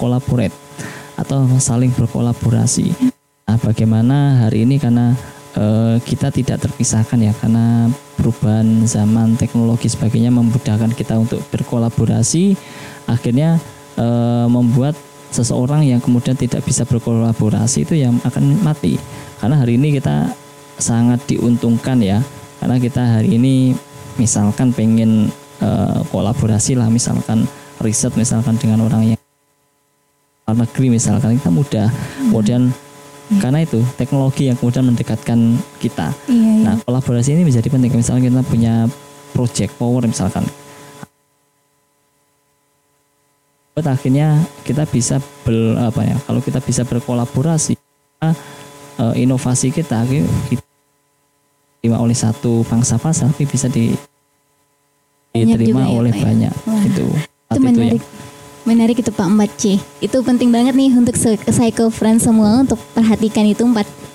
collaborate 0.00 0.56
atau 1.20 1.44
saling 1.60 1.92
berkolaborasi. 1.92 2.96
Nah 3.44 3.60
bagaimana 3.60 4.48
hari 4.48 4.64
ini 4.64 4.80
karena 4.80 5.12
uh, 5.56 5.96
kita 6.04 6.32
tidak 6.32 6.64
terpisahkan 6.64 7.20
ya 7.20 7.32
karena 7.36 7.92
perubahan 8.16 8.88
zaman 8.88 9.36
teknologi 9.36 9.92
sebagainya 9.92 10.32
memudahkan 10.32 10.92
kita 10.96 11.20
untuk 11.20 11.44
berkolaborasi 11.52 12.56
akhirnya 13.08 13.60
eh, 13.96 14.46
membuat 14.48 14.94
seseorang 15.34 15.84
yang 15.84 16.00
kemudian 16.00 16.38
tidak 16.38 16.62
bisa 16.64 16.86
berkolaborasi 16.86 17.84
itu 17.84 17.98
yang 17.98 18.16
akan 18.22 18.62
mati. 18.62 18.96
Karena 19.36 19.60
hari 19.60 19.76
ini 19.76 19.98
kita 19.98 20.32
sangat 20.80 21.24
diuntungkan 21.28 22.00
ya. 22.00 22.22
Karena 22.56 22.76
kita 22.80 23.20
hari 23.20 23.36
ini 23.36 23.76
misalkan 24.16 24.72
pengen 24.72 25.28
eh, 25.60 26.00
kolaborasi 26.08 26.78
lah 26.78 26.88
misalkan 26.88 27.44
riset 27.84 28.16
misalkan 28.16 28.56
dengan 28.56 28.88
orang 28.88 29.12
yang 29.12 29.20
luar 30.46 30.56
negeri 30.64 30.86
misalkan 30.94 31.36
kita 31.36 31.50
mudah. 31.52 31.88
Kemudian 32.32 32.72
karena 33.42 33.66
itu 33.66 33.82
teknologi 33.98 34.46
yang 34.46 34.56
kemudian 34.56 34.86
mendekatkan 34.86 35.58
kita. 35.82 36.14
Iya, 36.30 36.38
iya. 36.38 36.62
nah 36.62 36.74
kolaborasi 36.86 37.34
ini 37.34 37.42
menjadi 37.42 37.68
penting. 37.68 37.90
Misalkan 37.92 38.22
kita 38.30 38.42
punya 38.46 38.74
project 39.34 39.74
power 39.76 40.06
misalkan 40.06 40.46
buat 43.76 43.92
akhirnya 43.92 44.40
kita 44.64 44.88
bisa 44.88 45.20
ber, 45.44 45.76
apa 45.76 46.00
ya 46.00 46.16
kalau 46.24 46.40
kita 46.40 46.64
bisa 46.64 46.80
berkolaborasi 46.88 47.76
eh, 48.24 49.14
inovasi 49.20 49.68
kita 49.68 50.00
kita 50.48 50.64
diterima 51.84 52.00
oleh 52.00 52.16
satu 52.16 52.64
pangsa 52.64 52.96
pasar 52.96 53.28
tapi 53.36 53.44
bisa 53.44 53.68
di, 53.68 53.92
diterima 55.36 55.84
ya, 55.84 55.92
oleh 55.92 56.08
ya? 56.16 56.24
banyak 56.24 56.54
Wah. 56.64 56.82
itu 56.88 57.04
itu 57.04 57.52
itu 57.52 57.60
ya. 57.60 57.60
menarik. 57.60 58.02
Menarik 58.66 58.96
itu 58.98 59.12
Pak 59.14 59.28
4C. 59.30 59.62
Itu 60.02 60.26
penting 60.26 60.50
banget 60.50 60.74
nih 60.74 60.90
untuk 60.90 61.14
psycho 61.14 61.86
friends 61.86 62.26
semua 62.26 62.66
untuk 62.66 62.80
perhatikan 62.96 63.46
itu 63.46 63.62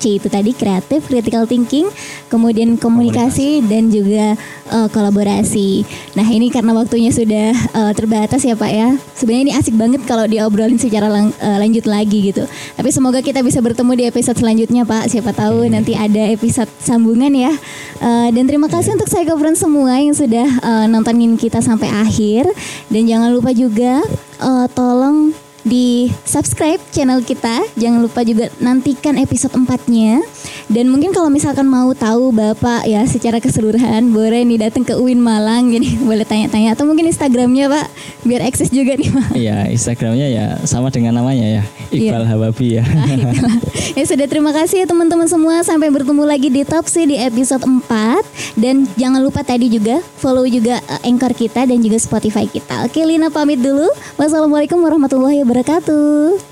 4C 0.01 0.17
itu 0.17 0.27
tadi 0.33 0.51
kreatif, 0.57 1.05
critical 1.05 1.45
thinking, 1.45 1.85
kemudian 2.25 2.73
komunikasi, 2.73 3.61
dan 3.69 3.93
juga 3.93 4.33
eh, 4.73 4.87
kolaborasi. 4.89 5.85
Nah, 6.17 6.25
ini 6.25 6.49
karena 6.49 6.73
waktunya 6.73 7.13
sudah 7.13 7.53
eh, 7.53 7.93
terbatas 7.93 8.41
ya 8.41 8.57
Pak 8.57 8.71
ya. 8.73 8.97
Sebenarnya 9.13 9.43
ini 9.45 9.53
asik 9.53 9.77
banget 9.77 10.01
kalau 10.09 10.25
diobrolin 10.25 10.81
secara 10.81 11.05
lang- 11.05 11.37
eh, 11.37 11.57
lanjut 11.61 11.85
lagi 11.85 12.33
gitu. 12.33 12.49
Tapi 12.73 12.89
semoga 12.89 13.21
kita 13.21 13.45
bisa 13.45 13.61
bertemu 13.61 13.93
di 13.93 14.03
episode 14.09 14.41
selanjutnya 14.41 14.89
Pak. 14.89 15.13
Siapa 15.13 15.37
tahu 15.37 15.69
nanti 15.69 15.93
ada 15.93 16.33
episode 16.33 16.71
sambungan 16.81 17.29
ya. 17.37 17.53
Eh, 18.01 18.29
dan 18.33 18.43
terima 18.49 18.65
kasih 18.65 18.97
untuk 18.97 19.05
psycho 19.05 19.37
friends 19.37 19.61
semua 19.61 20.01
yang 20.01 20.17
sudah 20.17 20.49
eh, 20.49 20.85
nontonin 20.89 21.37
kita 21.37 21.61
sampai 21.61 21.93
akhir 21.93 22.49
dan 22.89 23.05
jangan 23.05 23.29
lupa 23.29 23.53
juga 23.53 24.01
eh, 24.41 24.67
tolong 24.73 25.37
di 25.62 26.10
subscribe 26.26 26.82
channel 26.91 27.21
kita. 27.21 27.63
Jangan 27.78 28.00
lupa 28.02 28.21
juga 28.26 28.50
nantikan 28.58 29.17
episode 29.17 29.54
4-nya 29.54 30.21
dan 30.71 30.88
mungkin 30.88 31.12
kalau 31.12 31.28
misalkan 31.28 31.67
mau 31.67 31.91
tahu 31.91 32.32
Bapak 32.32 32.88
ya 32.88 33.04
secara 33.04 33.43
keseluruhan 33.43 34.08
boleh 34.15 34.47
nih 34.47 34.71
datang 34.71 34.88
ke 34.88 34.95
UIN 34.95 35.19
Malang. 35.19 35.67
Jadi 35.67 36.00
boleh 36.10 36.24
tanya-tanya. 36.24 36.80
Atau 36.80 36.88
mungkin 36.88 37.12
Instagramnya 37.12 37.67
Pak. 37.67 37.88
Biar 38.24 38.41
akses 38.47 38.71
juga 38.71 38.95
nih 38.95 39.12
Pak. 39.12 39.30
Iya, 39.36 39.67
Instagramnya 39.67 40.28
ya 40.32 40.45
sama 40.63 40.88
dengan 40.88 41.19
namanya 41.19 41.43
ya, 41.43 41.63
Iya. 41.91 42.15
Iqbal 42.15 42.24
Hawabi 42.24 42.67
ya. 42.80 42.84
Nah, 42.88 43.36
ya 44.00 44.04
sudah 44.08 44.28
terima 44.32 44.56
kasih 44.56 44.84
ya 44.84 44.88
teman-teman 44.88 45.28
semua. 45.28 45.60
Sampai 45.67 45.91
bertemu 45.91 46.24
lagi 46.24 46.47
di 46.47 46.63
Top 46.63 46.88
C 46.88 47.04
di 47.04 47.19
episode 47.19 47.67
4 47.67 48.56
dan 48.56 48.88
jangan 48.95 49.19
lupa 49.19 49.43
tadi 49.43 49.67
juga 49.67 50.00
follow 50.24 50.47
juga 50.47 50.80
eh, 50.88 51.10
Anchor 51.12 51.36
kita 51.36 51.67
dan 51.67 51.84
juga 51.84 52.00
Spotify 52.00 52.47
kita. 52.47 52.88
Oke 52.88 53.04
Lina 53.04 53.28
pamit 53.28 53.60
dulu. 53.60 53.91
Wassalamualaikum 54.15 54.80
warahmatullahi 54.80 55.43
wabarakatuh. 55.51 56.50